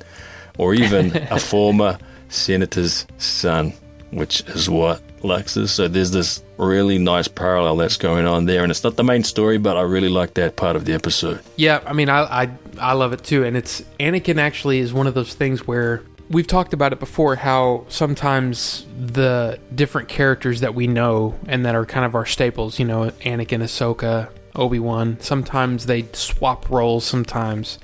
Or 0.57 0.73
even 0.73 1.15
a 1.29 1.39
former 1.39 1.97
senator's 2.29 3.05
son, 3.17 3.73
which 4.11 4.41
is 4.49 4.69
what 4.69 5.01
Lux 5.23 5.57
is. 5.57 5.71
So 5.71 5.87
there's 5.87 6.11
this 6.11 6.43
really 6.57 6.97
nice 6.97 7.27
parallel 7.27 7.77
that's 7.77 7.97
going 7.97 8.25
on 8.25 8.45
there. 8.45 8.63
And 8.63 8.71
it's 8.71 8.83
not 8.83 8.95
the 8.95 9.03
main 9.03 9.23
story, 9.23 9.57
but 9.57 9.77
I 9.77 9.81
really 9.81 10.09
like 10.09 10.35
that 10.35 10.55
part 10.55 10.75
of 10.75 10.85
the 10.85 10.93
episode. 10.93 11.41
Yeah, 11.57 11.81
I 11.85 11.93
mean, 11.93 12.09
I, 12.09 12.43
I 12.43 12.49
I 12.79 12.93
love 12.93 13.13
it 13.13 13.23
too, 13.23 13.43
and 13.43 13.55
it's 13.55 13.81
Anakin 13.99 14.37
actually 14.37 14.79
is 14.79 14.93
one 14.93 15.07
of 15.07 15.13
those 15.13 15.33
things 15.33 15.65
where 15.65 16.03
we've 16.29 16.47
talked 16.47 16.73
about 16.73 16.93
it 16.93 16.99
before. 16.99 17.35
How 17.35 17.85
sometimes 17.89 18.85
the 18.97 19.59
different 19.73 20.07
characters 20.07 20.61
that 20.61 20.75
we 20.75 20.87
know 20.87 21.35
and 21.47 21.65
that 21.65 21.75
are 21.75 21.85
kind 21.85 22.05
of 22.05 22.15
our 22.15 22.25
staples, 22.25 22.79
you 22.79 22.85
know, 22.85 23.09
Anakin, 23.21 23.61
Ahsoka, 23.61 24.29
Obi 24.55 24.79
Wan. 24.79 25.19
Sometimes 25.19 25.85
they 25.85 26.07
swap 26.13 26.69
roles. 26.69 27.05
Sometimes, 27.05 27.79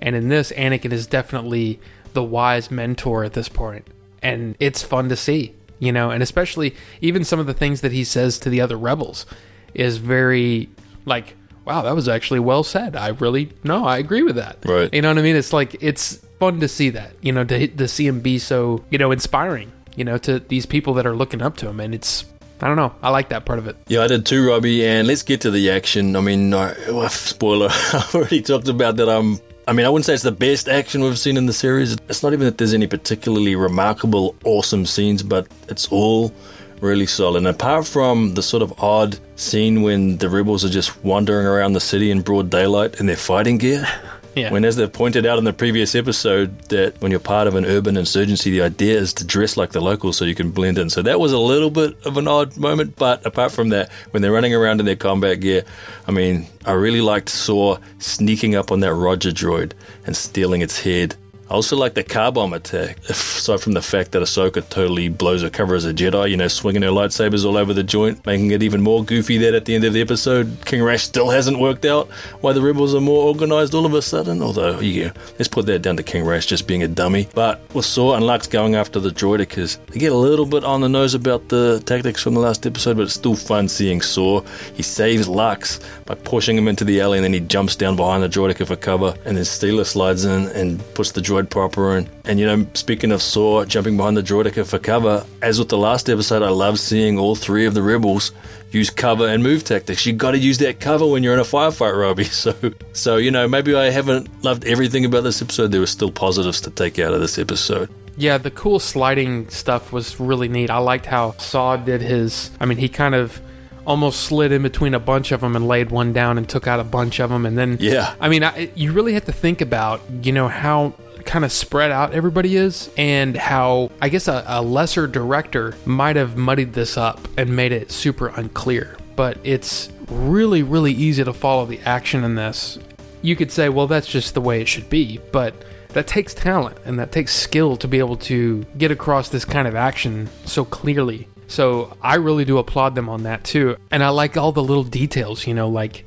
and 0.00 0.16
in 0.16 0.28
this, 0.28 0.52
Anakin 0.52 0.92
is 0.92 1.06
definitely 1.06 1.80
the 2.12 2.22
wise 2.22 2.70
mentor 2.70 3.24
at 3.24 3.32
this 3.32 3.48
point, 3.48 3.86
and 4.22 4.56
it's 4.60 4.82
fun 4.82 5.08
to 5.08 5.16
see, 5.16 5.54
you 5.78 5.92
know, 5.92 6.10
and 6.10 6.22
especially 6.22 6.74
even 7.00 7.24
some 7.24 7.38
of 7.38 7.46
the 7.46 7.54
things 7.54 7.80
that 7.80 7.92
he 7.92 8.04
says 8.04 8.38
to 8.40 8.50
the 8.50 8.60
other 8.60 8.76
rebels 8.76 9.26
is 9.74 9.96
very 9.98 10.68
like 11.04 11.36
wow, 11.64 11.82
that 11.82 11.94
was 11.94 12.08
actually 12.08 12.40
well 12.40 12.62
said. 12.62 12.96
I 12.96 13.08
really 13.08 13.52
no, 13.64 13.84
I 13.84 13.98
agree 13.98 14.22
with 14.22 14.36
that. 14.36 14.58
Right. 14.64 14.92
You 14.92 15.02
know 15.02 15.08
what 15.08 15.18
I 15.18 15.22
mean? 15.22 15.36
It's 15.36 15.52
like 15.52 15.76
it's 15.80 16.16
fun 16.38 16.60
to 16.60 16.68
see 16.68 16.90
that. 16.90 17.12
You 17.20 17.32
know, 17.32 17.44
to 17.44 17.68
to 17.68 17.88
see 17.88 18.06
him 18.06 18.20
be 18.20 18.38
so 18.38 18.84
you 18.90 18.98
know 18.98 19.12
inspiring. 19.12 19.72
You 19.94 20.04
know, 20.04 20.16
to 20.18 20.38
these 20.38 20.64
people 20.64 20.94
that 20.94 21.06
are 21.06 21.14
looking 21.14 21.42
up 21.42 21.56
to 21.58 21.68
him, 21.68 21.78
and 21.78 21.94
it's 21.94 22.24
I 22.62 22.68
don't 22.68 22.76
know. 22.76 22.94
I 23.02 23.10
like 23.10 23.30
that 23.30 23.44
part 23.44 23.58
of 23.58 23.66
it. 23.66 23.76
Yeah, 23.88 24.02
I 24.02 24.06
did 24.06 24.24
too, 24.24 24.48
Robbie. 24.48 24.86
And 24.86 25.08
let's 25.08 25.24
get 25.24 25.40
to 25.40 25.50
the 25.50 25.72
action. 25.72 26.14
I 26.14 26.20
mean, 26.20 26.50
well, 26.52 27.08
spoiler. 27.08 27.68
I've 27.92 28.14
already 28.14 28.40
talked 28.40 28.68
about 28.68 28.96
that. 28.96 29.08
I'm. 29.08 29.40
I 29.66 29.72
mean, 29.72 29.86
I 29.86 29.88
wouldn't 29.88 30.06
say 30.06 30.14
it's 30.14 30.22
the 30.24 30.32
best 30.32 30.68
action 30.68 31.02
we've 31.02 31.18
seen 31.18 31.36
in 31.36 31.46
the 31.46 31.52
series. 31.52 31.96
It's 32.08 32.22
not 32.22 32.32
even 32.32 32.46
that 32.46 32.58
there's 32.58 32.74
any 32.74 32.88
particularly 32.88 33.54
remarkable, 33.54 34.34
awesome 34.44 34.86
scenes, 34.86 35.22
but 35.22 35.46
it's 35.68 35.86
all 35.92 36.32
really 36.80 37.06
solid. 37.06 37.38
And 37.38 37.46
apart 37.46 37.86
from 37.86 38.34
the 38.34 38.42
sort 38.42 38.62
of 38.62 38.72
odd 38.82 39.18
scene 39.36 39.82
when 39.82 40.18
the 40.18 40.28
rebels 40.28 40.64
are 40.64 40.68
just 40.68 41.04
wandering 41.04 41.46
around 41.46 41.74
the 41.74 41.80
city 41.80 42.10
in 42.10 42.22
broad 42.22 42.50
daylight 42.50 42.98
in 42.98 43.06
their 43.06 43.16
fighting 43.16 43.58
gear. 43.58 43.86
Yeah. 44.34 44.50
When, 44.50 44.64
as 44.64 44.76
they've 44.76 44.92
pointed 44.92 45.26
out 45.26 45.38
in 45.38 45.44
the 45.44 45.52
previous 45.52 45.94
episode, 45.94 46.58
that 46.68 47.00
when 47.00 47.10
you're 47.10 47.20
part 47.20 47.46
of 47.46 47.54
an 47.54 47.64
urban 47.64 47.96
insurgency, 47.96 48.50
the 48.50 48.62
idea 48.62 48.98
is 48.98 49.12
to 49.14 49.24
dress 49.24 49.56
like 49.56 49.72
the 49.72 49.80
locals 49.80 50.16
so 50.16 50.24
you 50.24 50.34
can 50.34 50.50
blend 50.50 50.78
in. 50.78 50.88
So 50.90 51.02
that 51.02 51.20
was 51.20 51.32
a 51.32 51.38
little 51.38 51.70
bit 51.70 51.96
of 52.06 52.16
an 52.16 52.26
odd 52.26 52.56
moment, 52.56 52.96
but 52.96 53.24
apart 53.26 53.52
from 53.52 53.68
that, 53.70 53.90
when 54.10 54.22
they're 54.22 54.32
running 54.32 54.54
around 54.54 54.80
in 54.80 54.86
their 54.86 54.96
combat 54.96 55.40
gear, 55.40 55.64
I 56.06 56.12
mean, 56.12 56.46
I 56.64 56.72
really 56.72 57.00
liked 57.00 57.28
Saw 57.28 57.78
sneaking 57.98 58.54
up 58.54 58.72
on 58.72 58.80
that 58.80 58.94
Roger 58.94 59.30
droid 59.30 59.72
and 60.06 60.16
stealing 60.16 60.62
its 60.62 60.80
head. 60.80 61.14
I 61.52 61.54
also 61.54 61.76
like 61.76 61.92
the 61.92 62.02
car 62.02 62.32
bomb 62.32 62.54
attack, 62.54 62.96
aside 63.10 63.60
from 63.60 63.72
the 63.72 63.82
fact 63.82 64.12
that 64.12 64.22
Ahsoka 64.22 64.66
totally 64.70 65.10
blows 65.10 65.42
her 65.42 65.50
cover 65.50 65.74
as 65.74 65.84
a 65.84 65.92
Jedi, 65.92 66.30
you 66.30 66.36
know, 66.38 66.48
swinging 66.48 66.80
her 66.80 66.88
lightsabers 66.88 67.44
all 67.44 67.58
over 67.58 67.74
the 67.74 67.82
joint, 67.82 68.24
making 68.24 68.52
it 68.52 68.62
even 68.62 68.80
more 68.80 69.04
goofy 69.04 69.36
that 69.36 69.52
at 69.52 69.66
the 69.66 69.74
end 69.74 69.84
of 69.84 69.92
the 69.92 70.00
episode, 70.00 70.56
King 70.64 70.82
Rash 70.82 71.02
still 71.02 71.28
hasn't 71.28 71.58
worked 71.58 71.84
out 71.84 72.08
why 72.40 72.54
the 72.54 72.62
rebels 72.62 72.94
are 72.94 73.02
more 73.02 73.26
organized 73.26 73.74
all 73.74 73.84
of 73.84 73.92
a 73.92 74.00
sudden. 74.00 74.40
Although, 74.40 74.80
yeah, 74.80 75.12
let's 75.38 75.46
put 75.46 75.66
that 75.66 75.82
down 75.82 75.98
to 75.98 76.02
King 76.02 76.24
Rash 76.24 76.46
just 76.46 76.66
being 76.66 76.82
a 76.82 76.88
dummy. 76.88 77.28
But 77.34 77.60
with 77.74 77.84
Saw 77.84 78.14
and 78.14 78.50
going 78.50 78.74
after 78.74 78.98
the 78.98 79.10
droidekas, 79.10 79.76
they 79.88 80.00
get 80.00 80.12
a 80.12 80.16
little 80.16 80.46
bit 80.46 80.64
on 80.64 80.80
the 80.80 80.88
nose 80.88 81.12
about 81.12 81.50
the 81.50 81.82
tactics 81.84 82.22
from 82.22 82.32
the 82.32 82.40
last 82.40 82.64
episode, 82.64 82.96
but 82.96 83.02
it's 83.02 83.12
still 83.12 83.36
fun 83.36 83.68
seeing 83.68 84.00
Saw. 84.00 84.40
He 84.72 84.82
saves 84.82 85.28
Lux 85.28 85.80
by 86.06 86.14
pushing 86.14 86.56
him 86.56 86.66
into 86.66 86.86
the 86.86 87.02
alley, 87.02 87.18
and 87.18 87.24
then 87.26 87.34
he 87.34 87.40
jumps 87.40 87.76
down 87.76 87.94
behind 87.94 88.22
the 88.22 88.28
droideka 88.30 88.66
for 88.66 88.76
cover, 88.76 89.14
and 89.26 89.36
then 89.36 89.44
Steela 89.44 89.84
slides 89.84 90.24
in 90.24 90.46
and 90.52 90.82
puts 90.94 91.12
the 91.12 91.20
proper 91.50 91.96
in. 91.96 92.08
And 92.24 92.38
you 92.38 92.46
know, 92.46 92.66
speaking 92.74 93.12
of 93.12 93.22
Saw 93.22 93.64
jumping 93.64 93.96
behind 93.96 94.16
the 94.16 94.22
droideka 94.22 94.66
for 94.66 94.78
cover, 94.78 95.24
as 95.40 95.58
with 95.58 95.68
the 95.68 95.78
last 95.78 96.08
episode, 96.08 96.42
I 96.42 96.50
love 96.50 96.78
seeing 96.78 97.18
all 97.18 97.34
three 97.34 97.66
of 97.66 97.74
the 97.74 97.82
rebels 97.82 98.32
use 98.70 98.90
cover 98.90 99.28
and 99.28 99.42
move 99.42 99.64
tactics. 99.64 100.06
You 100.06 100.12
got 100.12 100.32
to 100.32 100.38
use 100.38 100.58
that 100.58 100.80
cover 100.80 101.06
when 101.06 101.22
you're 101.22 101.34
in 101.34 101.40
a 101.40 101.44
firefight, 101.44 101.98
Robbie. 101.98 102.24
So, 102.32 102.54
so 102.92 103.16
you 103.18 103.30
know, 103.30 103.46
maybe 103.46 103.74
I 103.74 103.90
haven't 103.90 104.42
loved 104.42 104.64
everything 104.64 105.04
about 105.04 105.22
this 105.22 105.42
episode. 105.42 105.70
There 105.70 105.80
were 105.80 105.86
still 105.86 106.10
positives 106.10 106.60
to 106.62 106.70
take 106.70 106.98
out 106.98 107.12
of 107.12 107.20
this 107.20 107.38
episode. 107.38 107.88
Yeah, 108.16 108.38
the 108.38 108.50
cool 108.50 108.78
sliding 108.78 109.48
stuff 109.48 109.92
was 109.92 110.18
really 110.18 110.48
neat. 110.48 110.70
I 110.70 110.78
liked 110.78 111.06
how 111.06 111.32
Saw 111.32 111.76
did 111.76 112.00
his. 112.00 112.50
I 112.58 112.66
mean, 112.66 112.78
he 112.78 112.88
kind 112.88 113.14
of 113.14 113.40
almost 113.86 114.22
slid 114.22 114.52
in 114.52 114.62
between 114.62 114.94
a 114.94 115.00
bunch 115.00 115.32
of 115.32 115.40
them 115.40 115.56
and 115.56 115.66
laid 115.66 115.90
one 115.90 116.12
down 116.12 116.38
and 116.38 116.48
took 116.48 116.66
out 116.66 116.80
a 116.80 116.84
bunch 116.84 117.20
of 117.20 117.30
them, 117.30 117.46
and 117.46 117.56
then 117.56 117.78
Yeah. 117.80 118.14
I 118.20 118.28
mean, 118.28 118.44
I, 118.44 118.70
you 118.74 118.92
really 118.92 119.12
have 119.14 119.24
to 119.26 119.32
think 119.32 119.60
about 119.60 120.00
you 120.22 120.32
know 120.32 120.48
how 120.48 120.94
kind 121.22 121.44
of 121.44 121.52
spread 121.52 121.90
out 121.90 122.12
everybody 122.12 122.56
is 122.56 122.90
and 122.96 123.36
how 123.36 123.90
I 124.00 124.08
guess 124.08 124.28
a, 124.28 124.44
a 124.46 124.62
lesser 124.62 125.06
director 125.06 125.74
might 125.84 126.16
have 126.16 126.36
muddied 126.36 126.72
this 126.72 126.96
up 126.96 127.20
and 127.36 127.54
made 127.54 127.72
it 127.72 127.90
super 127.90 128.28
unclear. 128.28 128.96
But 129.16 129.38
it's 129.44 129.90
really, 130.08 130.62
really 130.62 130.92
easy 130.92 131.24
to 131.24 131.32
follow 131.32 131.66
the 131.66 131.80
action 131.80 132.24
in 132.24 132.34
this. 132.34 132.78
You 133.22 133.36
could 133.36 133.52
say, 133.52 133.68
well, 133.68 133.86
that's 133.86 134.06
just 134.06 134.34
the 134.34 134.40
way 134.40 134.60
it 134.60 134.68
should 134.68 134.90
be, 134.90 135.20
but 135.30 135.54
that 135.90 136.06
takes 136.06 136.34
talent 136.34 136.78
and 136.84 136.98
that 136.98 137.12
takes 137.12 137.34
skill 137.34 137.76
to 137.76 137.88
be 137.88 137.98
able 137.98 138.16
to 138.16 138.64
get 138.78 138.90
across 138.90 139.28
this 139.28 139.44
kind 139.44 139.68
of 139.68 139.74
action 139.74 140.28
so 140.44 140.64
clearly. 140.64 141.28
So 141.46 141.96
I 142.00 142.14
really 142.14 142.44
do 142.44 142.58
applaud 142.58 142.94
them 142.94 143.08
on 143.08 143.24
that 143.24 143.44
too. 143.44 143.76
And 143.90 144.02
I 144.02 144.08
like 144.08 144.36
all 144.36 144.52
the 144.52 144.62
little 144.62 144.84
details, 144.84 145.46
you 145.46 145.54
know, 145.54 145.68
like 145.68 146.04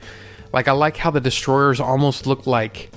like 0.51 0.67
I 0.67 0.71
like 0.71 0.97
how 0.97 1.11
the 1.11 1.21
destroyers 1.21 1.79
almost 1.79 2.25
look 2.25 2.47
like 2.47 2.89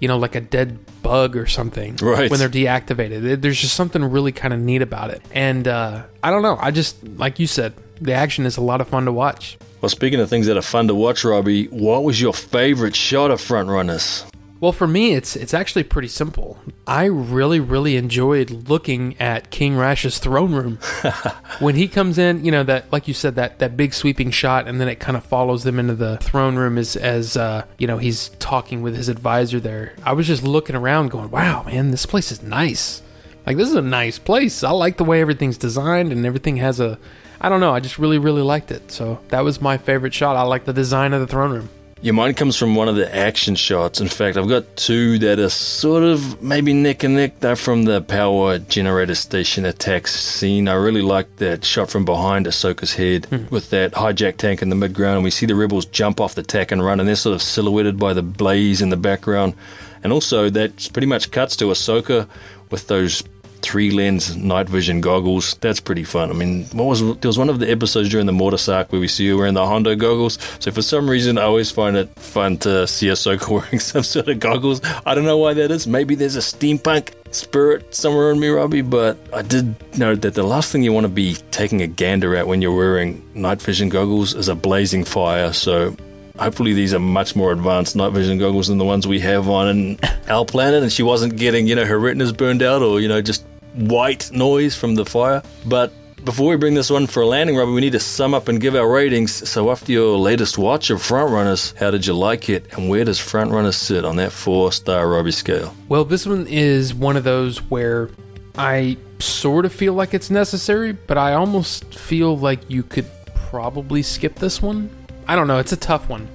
you 0.00 0.08
know, 0.08 0.18
like 0.18 0.34
a 0.34 0.40
dead 0.40 0.78
bug 1.04 1.36
or 1.36 1.46
something 1.46 1.94
Right. 2.02 2.28
when 2.28 2.40
they're 2.40 2.48
deactivated. 2.48 3.22
There- 3.22 3.36
There's 3.36 3.60
just 3.60 3.74
something 3.76 4.02
really 4.02 4.32
kind 4.32 4.52
of 4.52 4.58
neat 4.58 4.82
about 4.82 5.10
it. 5.10 5.22
And 5.32 5.68
uh, 5.68 6.02
I 6.24 6.30
don't 6.32 6.42
know, 6.42 6.56
I 6.60 6.72
just 6.72 6.96
like 7.16 7.38
you 7.38 7.46
said, 7.46 7.74
the 8.00 8.12
action 8.14 8.44
is 8.46 8.56
a 8.56 8.60
lot 8.60 8.80
of 8.80 8.88
fun 8.88 9.04
to 9.04 9.12
watch. 9.12 9.56
Well, 9.80 9.88
speaking 9.90 10.18
of 10.18 10.28
things 10.28 10.46
that 10.46 10.56
are 10.56 10.62
fun 10.62 10.88
to 10.88 10.94
watch, 10.94 11.24
Robbie, 11.24 11.66
what 11.66 12.02
was 12.04 12.20
your 12.20 12.32
favorite 12.32 12.96
shot 12.96 13.30
of 13.30 13.40
Front 13.40 13.68
Runners? 13.68 14.24
Well, 14.64 14.72
for 14.72 14.86
me, 14.86 15.12
it's 15.12 15.36
it's 15.36 15.52
actually 15.52 15.82
pretty 15.82 16.08
simple. 16.08 16.58
I 16.86 17.04
really, 17.04 17.60
really 17.60 17.98
enjoyed 17.98 18.48
looking 18.48 19.14
at 19.20 19.50
King 19.50 19.76
Rash's 19.76 20.18
throne 20.18 20.54
room 20.54 20.78
when 21.58 21.74
he 21.74 21.86
comes 21.86 22.16
in. 22.16 22.46
You 22.46 22.50
know 22.50 22.62
that, 22.62 22.90
like 22.90 23.06
you 23.06 23.12
said, 23.12 23.34
that 23.34 23.58
that 23.58 23.76
big 23.76 23.92
sweeping 23.92 24.30
shot, 24.30 24.66
and 24.66 24.80
then 24.80 24.88
it 24.88 25.00
kind 25.00 25.18
of 25.18 25.24
follows 25.26 25.64
them 25.64 25.78
into 25.78 25.94
the 25.94 26.16
throne 26.16 26.56
room 26.56 26.78
as 26.78 26.96
as 26.96 27.36
uh, 27.36 27.66
you 27.76 27.86
know 27.86 27.98
he's 27.98 28.30
talking 28.38 28.80
with 28.80 28.96
his 28.96 29.10
advisor 29.10 29.60
there. 29.60 29.96
I 30.02 30.14
was 30.14 30.26
just 30.26 30.42
looking 30.42 30.76
around, 30.76 31.10
going, 31.10 31.30
"Wow, 31.30 31.64
man, 31.64 31.90
this 31.90 32.06
place 32.06 32.32
is 32.32 32.42
nice. 32.42 33.02
Like 33.46 33.58
this 33.58 33.68
is 33.68 33.74
a 33.74 33.82
nice 33.82 34.18
place. 34.18 34.64
I 34.64 34.70
like 34.70 34.96
the 34.96 35.04
way 35.04 35.20
everything's 35.20 35.58
designed, 35.58 36.10
and 36.10 36.24
everything 36.24 36.56
has 36.56 36.80
a." 36.80 36.98
I 37.38 37.50
don't 37.50 37.60
know. 37.60 37.74
I 37.74 37.80
just 37.80 37.98
really, 37.98 38.16
really 38.16 38.40
liked 38.40 38.70
it. 38.70 38.90
So 38.90 39.20
that 39.28 39.44
was 39.44 39.60
my 39.60 39.76
favorite 39.76 40.14
shot. 40.14 40.36
I 40.36 40.42
like 40.44 40.64
the 40.64 40.72
design 40.72 41.12
of 41.12 41.20
the 41.20 41.26
throne 41.26 41.50
room. 41.50 41.68
Yeah, 42.04 42.12
mine 42.12 42.34
comes 42.34 42.54
from 42.54 42.74
one 42.74 42.86
of 42.86 42.96
the 42.96 43.16
action 43.16 43.54
shots. 43.54 43.98
In 43.98 44.08
fact, 44.08 44.36
I've 44.36 44.46
got 44.46 44.76
two 44.76 45.18
that 45.20 45.38
are 45.38 45.48
sort 45.48 46.02
of 46.02 46.42
maybe 46.42 46.74
neck 46.74 47.02
and 47.02 47.14
neck. 47.14 47.40
They're 47.40 47.56
from 47.56 47.84
the 47.84 48.02
power 48.02 48.58
generator 48.58 49.14
station 49.14 49.64
attack 49.64 50.06
scene. 50.06 50.68
I 50.68 50.74
really 50.74 51.00
like 51.00 51.36
that 51.36 51.64
shot 51.64 51.90
from 51.90 52.04
behind 52.04 52.44
Ahsoka's 52.44 52.92
head 52.92 53.24
hmm. 53.24 53.46
with 53.48 53.70
that 53.70 53.92
hijack 53.92 54.36
tank 54.36 54.60
in 54.60 54.68
the 54.68 54.76
midground. 54.76 55.14
And 55.14 55.24
we 55.24 55.30
see 55.30 55.46
the 55.46 55.54
rebels 55.54 55.86
jump 55.86 56.20
off 56.20 56.34
the 56.34 56.42
tack 56.42 56.72
and 56.72 56.84
run, 56.84 57.00
and 57.00 57.08
they're 57.08 57.16
sort 57.16 57.34
of 57.34 57.40
silhouetted 57.40 57.98
by 57.98 58.12
the 58.12 58.22
blaze 58.22 58.82
in 58.82 58.90
the 58.90 58.98
background. 58.98 59.54
And 60.02 60.12
also, 60.12 60.50
that 60.50 60.90
pretty 60.92 61.06
much 61.06 61.30
cuts 61.30 61.56
to 61.56 61.68
Ahsoka 61.68 62.28
with 62.70 62.86
those 62.86 63.22
three 63.64 63.90
lens 63.90 64.36
night 64.36 64.68
vision 64.68 65.00
goggles. 65.00 65.54
That's 65.60 65.80
pretty 65.80 66.04
fun. 66.04 66.30
I 66.30 66.34
mean, 66.34 66.64
what 66.66 66.84
was 66.84 67.00
there 67.00 67.28
was 67.28 67.38
one 67.38 67.48
of 67.48 67.58
the 67.58 67.70
episodes 67.70 68.10
during 68.10 68.26
the 68.26 68.34
arc 68.72 68.92
where 68.92 69.00
we 69.00 69.08
see 69.08 69.28
her 69.28 69.36
wearing 69.36 69.54
the 69.54 69.66
Hondo 69.66 69.96
goggles. 69.96 70.38
So 70.58 70.70
for 70.70 70.82
some 70.82 71.08
reason, 71.08 71.38
I 71.38 71.42
always 71.42 71.70
find 71.70 71.96
it 71.96 72.08
fun 72.16 72.58
to 72.58 72.86
see 72.86 73.08
a 73.08 73.14
Ahsoka 73.14 73.48
wearing 73.56 73.80
some 73.80 74.02
sort 74.02 74.28
of 74.28 74.38
goggles. 74.38 74.80
I 75.06 75.14
don't 75.14 75.24
know 75.24 75.38
why 75.38 75.54
that 75.54 75.70
is. 75.70 75.86
Maybe 75.86 76.14
there's 76.14 76.36
a 76.36 76.40
steampunk 76.40 77.14
spirit 77.34 77.94
somewhere 77.94 78.30
in 78.30 78.38
me, 78.38 78.48
Robbie. 78.48 78.82
But 78.82 79.16
I 79.32 79.42
did 79.42 79.74
note 79.98 80.20
that 80.22 80.34
the 80.34 80.44
last 80.44 80.70
thing 80.70 80.82
you 80.82 80.92
want 80.92 81.04
to 81.04 81.12
be 81.12 81.36
taking 81.50 81.80
a 81.80 81.86
gander 81.86 82.36
at 82.36 82.46
when 82.46 82.60
you're 82.60 82.76
wearing 82.76 83.26
night 83.34 83.62
vision 83.62 83.88
goggles 83.88 84.34
is 84.34 84.48
a 84.48 84.54
blazing 84.54 85.04
fire. 85.04 85.52
So 85.52 85.96
Hopefully, 86.38 86.72
these 86.72 86.92
are 86.92 86.98
much 86.98 87.36
more 87.36 87.52
advanced 87.52 87.94
night 87.94 88.10
vision 88.10 88.38
goggles 88.38 88.66
than 88.66 88.78
the 88.78 88.84
ones 88.84 89.06
we 89.06 89.20
have 89.20 89.48
on 89.48 89.98
our 90.28 90.44
planet, 90.44 90.82
and 90.82 90.90
she 90.90 91.04
wasn't 91.04 91.36
getting, 91.36 91.68
you 91.68 91.76
know, 91.76 91.84
her 91.84 91.98
retinas 91.98 92.32
burned 92.32 92.60
out 92.60 92.82
or, 92.82 93.00
you 93.00 93.06
know, 93.06 93.22
just 93.22 93.44
white 93.74 94.30
noise 94.32 94.76
from 94.76 94.94
the 94.94 95.04
fire. 95.04 95.42
But 95.66 95.92
before 96.24 96.48
we 96.48 96.56
bring 96.56 96.74
this 96.74 96.90
one 96.90 97.06
for 97.06 97.22
a 97.22 97.26
landing, 97.26 97.56
Robbie, 97.56 97.72
we 97.72 97.80
need 97.82 97.92
to 97.92 98.00
sum 98.00 98.32
up 98.32 98.48
and 98.48 98.60
give 98.60 98.74
our 98.74 98.90
ratings. 98.90 99.48
So, 99.48 99.70
after 99.70 99.92
your 99.92 100.16
latest 100.16 100.56
watch 100.56 100.90
of 100.90 101.00
Frontrunners, 101.00 101.76
how 101.76 101.90
did 101.90 102.06
you 102.06 102.14
like 102.14 102.48
it, 102.48 102.72
and 102.72 102.88
where 102.88 103.04
does 103.04 103.18
Frontrunners 103.18 103.74
sit 103.74 104.04
on 104.04 104.16
that 104.16 104.32
four 104.32 104.72
star 104.72 105.08
Robbie 105.08 105.32
scale? 105.32 105.74
Well, 105.88 106.04
this 106.04 106.26
one 106.26 106.46
is 106.46 106.94
one 106.94 107.16
of 107.16 107.24
those 107.24 107.58
where 107.70 108.10
I 108.56 108.96
sort 109.18 109.64
of 109.64 109.72
feel 109.72 109.92
like 109.92 110.14
it's 110.14 110.30
necessary, 110.30 110.92
but 110.92 111.18
I 111.18 111.34
almost 111.34 111.94
feel 111.94 112.36
like 112.38 112.70
you 112.70 112.82
could 112.82 113.06
probably 113.34 114.02
skip 114.02 114.36
this 114.36 114.62
one. 114.62 114.90
I 115.28 115.36
don't 115.36 115.46
know, 115.46 115.58
it's 115.58 115.72
a 115.72 115.76
tough 115.76 116.08
one. 116.08 116.28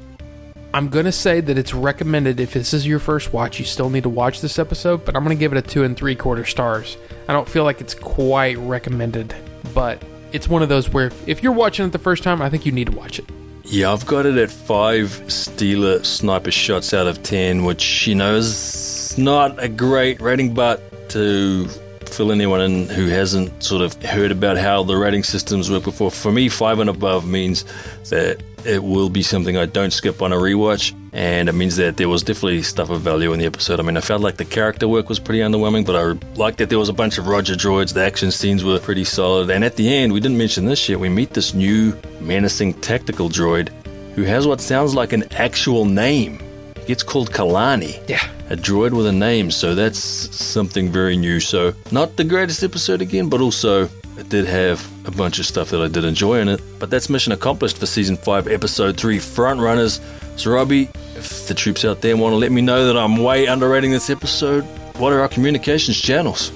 I'm 0.72 0.90
going 0.90 1.06
to 1.06 1.12
say 1.12 1.42
that 1.42 1.58
it's 1.58 1.74
recommended 1.74 2.40
if 2.40 2.54
this 2.54 2.76
is 2.76 2.86
your 2.86 3.00
first 3.00 3.34
watch, 3.34 3.58
you 3.58 3.66
still 3.66 3.90
need 3.90 4.04
to 4.04 4.10
watch 4.10 4.40
this 4.40 4.60
episode, 4.60 5.04
but 5.04 5.16
I'm 5.16 5.24
going 5.24 5.36
to 5.36 5.40
give 5.40 5.52
it 5.52 5.58
a 5.58 5.64
two 5.64 5.84
and 5.84 5.98
three 5.98 6.16
quarter 6.16 6.46
stars. 6.46 6.96
I 7.28 7.34
don't 7.34 7.50
feel 7.50 7.64
like 7.64 7.82
it's 7.82 7.96
quite 7.96 8.56
recommended, 8.60 9.34
but 9.74 10.00
it's 10.32 10.48
one 10.48 10.62
of 10.62 10.70
those 10.70 10.88
where 10.90 11.12
if 11.26 11.42
you're 11.42 11.54
watching 11.54 11.88
it 11.88 11.92
the 11.92 11.98
first 11.98 12.22
time, 12.22 12.40
I 12.40 12.52
think 12.52 12.68
you 12.68 12.72
need 12.72 12.92
to 12.92 12.96
watch 12.96 13.18
it. 13.18 13.26
Yeah, 13.64 13.92
I've 13.92 14.06
got 14.06 14.28
it 14.28 14.38
at 14.38 14.52
five 14.52 15.10
Steela 15.26 16.06
sniper 16.06 16.52
shots 16.52 16.94
out 16.94 17.08
of 17.08 17.24
ten, 17.24 17.66
which, 17.66 18.06
you 18.06 18.14
know, 18.14 18.36
is 18.36 19.16
not 19.18 19.62
a 19.62 19.70
great 19.70 20.22
rating, 20.22 20.54
but 20.54 21.10
to 21.10 21.68
fill 22.06 22.32
anyone 22.32 22.62
in 22.62 22.88
who 22.90 23.08
hasn't 23.08 23.64
sort 23.64 23.82
of 23.82 24.02
heard 24.04 24.32
about 24.32 24.58
how 24.58 24.84
the 24.84 24.96
rating 24.96 25.24
systems 25.24 25.70
work 25.70 25.84
before, 25.84 26.12
for 26.12 26.32
me, 26.32 26.50
five 26.50 26.80
and 26.80 26.90
above 26.90 27.28
means 27.28 27.66
that 28.10 28.42
it 28.66 28.84
will 28.84 29.10
be 29.10 29.24
something 29.24 29.58
I 29.58 29.66
don't 29.66 29.92
skip 29.92 30.22
on 30.22 30.32
a 30.34 30.36
rewatch, 30.36 30.94
and 31.14 31.50
it 31.50 31.54
means 31.54 31.76
that 31.78 31.98
there 31.98 32.10
was 32.10 32.24
definitely 32.24 32.62
stuff 32.64 32.90
of 32.90 33.02
value 33.02 33.34
in 33.34 33.40
the 33.40 33.46
episode. 33.46 33.80
I 33.80 33.84
mean, 33.84 33.98
I 33.98 34.02
felt 34.02 34.22
like 34.22 34.38
the 34.38 34.46
character 34.46 34.88
work 34.88 35.10
was 35.10 35.20
pretty 35.20 35.40
underwhelming, 35.40 35.86
but 35.86 35.96
I 35.96 36.36
liked 36.36 36.58
that 36.60 36.70
there 36.70 36.80
was 36.80 36.90
a 36.90 36.94
bunch 36.94 37.18
of 37.18 37.28
Roger 37.28 37.56
droids. 37.56 37.94
The 37.94 38.04
action 38.04 38.32
scenes 38.32 38.64
were 38.64 38.80
pretty 38.80 39.04
solid, 39.04 39.50
and 39.50 39.64
at 39.64 39.76
the 39.76 39.94
end, 39.94 40.14
we 40.14 40.20
didn't 40.20 40.38
mention 40.38 40.66
this 40.66 40.88
yet. 40.88 41.00
We 41.00 41.10
meet 41.10 41.34
this 41.34 41.54
new 41.54 41.98
menacing 42.22 42.76
tactical 42.76 43.30
droid 43.30 43.70
who 44.16 44.24
has 44.24 44.48
what 44.48 44.62
sounds 44.62 44.96
like 44.96 45.14
an 45.14 45.24
actual 45.34 45.86
name. 45.86 46.40
It's 46.88 47.04
called 47.04 47.32
Kalani. 47.32 48.02
Yeah. 48.10 48.28
A 48.50 48.56
droid 48.56 48.94
with 48.94 49.06
a 49.06 49.12
name, 49.12 49.52
so 49.52 49.76
that's 49.76 50.00
something 50.00 50.92
very 50.92 51.16
new. 51.16 51.40
So, 51.40 51.74
not 51.92 52.18
the 52.18 52.24
greatest 52.24 52.64
episode 52.64 53.02
again, 53.02 53.30
but 53.30 53.42
also 53.42 53.88
it 54.18 54.28
did 54.28 54.46
have 54.46 54.80
a 55.14 55.18
bunch 55.18 55.40
of 55.40 55.46
stuff 55.46 55.70
that 55.72 55.82
I 55.82 55.88
did 55.88 56.06
enjoy 56.06 56.40
in 56.40 56.48
it. 56.48 56.62
But 56.80 56.90
that's 56.90 57.10
mission 57.10 57.34
accomplished 57.34 57.78
for 57.78 57.86
season 57.86 58.18
5, 58.18 58.48
episode 58.48 58.98
3 58.98 59.20
Front 59.20 59.60
Runners. 59.60 60.00
So, 60.36 60.52
Robbie, 60.52 60.90
if 61.16 61.48
the 61.48 61.54
troops 61.54 61.84
out 61.84 62.02
there 62.02 62.16
want 62.16 62.34
to 62.34 62.38
let 62.38 62.52
me 62.52 62.62
know 62.62 62.86
that 62.86 62.98
I'm 62.98 63.18
way 63.18 63.48
underrating 63.48 63.92
this 63.92 64.10
episode, 64.10 64.64
what 64.98 65.12
are 65.12 65.22
our 65.22 65.28
communications 65.28 66.00
channels? 66.00 66.52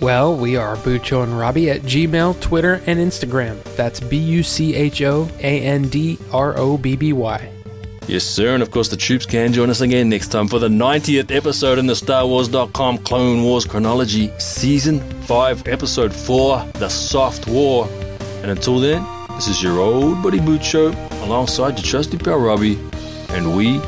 Well, 0.00 0.36
we 0.36 0.56
are 0.56 0.76
Bucho 0.76 1.24
and 1.24 1.36
Robbie 1.36 1.70
at 1.70 1.82
Gmail, 1.82 2.40
Twitter, 2.40 2.80
and 2.86 3.00
Instagram. 3.00 3.62
That's 3.74 3.98
B 3.98 4.16
U 4.16 4.42
C 4.44 4.74
H 4.74 5.02
O 5.02 5.28
A 5.40 5.60
N 5.60 5.88
D 5.88 6.18
R 6.32 6.56
O 6.56 6.78
B 6.78 6.94
B 6.94 7.12
Y. 7.12 7.57
Yes, 8.08 8.24
sir. 8.24 8.54
And 8.54 8.62
of 8.62 8.70
course, 8.70 8.88
the 8.88 8.96
troops 8.96 9.26
can 9.26 9.52
join 9.52 9.68
us 9.68 9.82
again 9.82 10.08
next 10.08 10.28
time 10.28 10.48
for 10.48 10.58
the 10.58 10.68
90th 10.68 11.30
episode 11.30 11.78
in 11.78 11.86
the 11.86 11.92
StarWars.com 11.92 12.98
Clone 12.98 13.42
Wars 13.44 13.66
chronology, 13.66 14.32
Season 14.38 15.00
5, 15.24 15.68
Episode 15.68 16.14
4, 16.14 16.64
The 16.74 16.88
Soft 16.88 17.46
War. 17.46 17.86
And 18.42 18.50
until 18.50 18.80
then, 18.80 19.04
this 19.34 19.46
is 19.46 19.62
your 19.62 19.78
old 19.78 20.22
buddy 20.22 20.38
Bucho 20.38 20.94
alongside 21.24 21.76
your 21.78 21.84
trusty 21.84 22.16
pal 22.16 22.38
Robbie, 22.38 22.78
and 23.28 23.54
we 23.54 23.78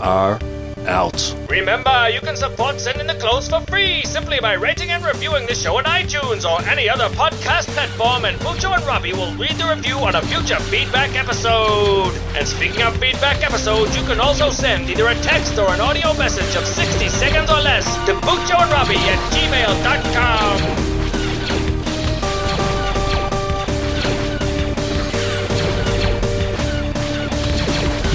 are 0.00 0.38
out. 0.86 1.34
Remember, 1.48 2.08
you 2.10 2.20
can 2.20 2.36
support 2.36 2.80
Send 2.80 3.00
in 3.00 3.06
the 3.06 3.14
Clones 3.14 3.48
for 3.48 3.60
free 3.62 4.02
simply 4.02 4.38
by 4.40 4.54
rating 4.54 4.90
and 4.90 5.04
reviewing 5.04 5.46
the 5.46 5.54
show 5.54 5.78
on 5.78 5.84
iTunes 5.84 6.44
or 6.44 6.62
any 6.68 6.88
other 6.88 7.08
podcast 7.10 7.68
platform, 7.68 8.24
and 8.24 8.38
Bucho 8.40 8.74
and 8.74 8.84
Robbie 8.84 9.12
will 9.12 9.34
read 9.34 9.52
the 9.52 9.64
review 9.64 9.96
on 9.98 10.14
a 10.14 10.22
future 10.22 10.60
feedback 10.60 11.14
episode. 11.16 12.14
And 12.36 12.46
speaking 12.46 12.82
of 12.82 12.96
feedback 12.98 13.42
episodes, 13.42 13.96
you 13.96 14.02
can 14.04 14.20
also 14.20 14.50
send 14.50 14.88
either 14.88 15.08
a 15.08 15.14
text 15.16 15.58
or 15.58 15.68
an 15.70 15.80
audio 15.80 16.12
message 16.14 16.54
of 16.56 16.66
60 16.66 17.08
seconds 17.08 17.50
or 17.50 17.60
less 17.60 17.84
to 18.06 18.14
Bucho 18.14 18.60
and 18.60 18.70
Robbie 18.72 18.96
at 18.96 19.18
gmail.com. 19.32 20.94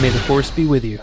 May 0.02 0.10
the 0.10 0.20
Force 0.20 0.50
be 0.50 0.66
with 0.66 0.86
you. 0.86 1.00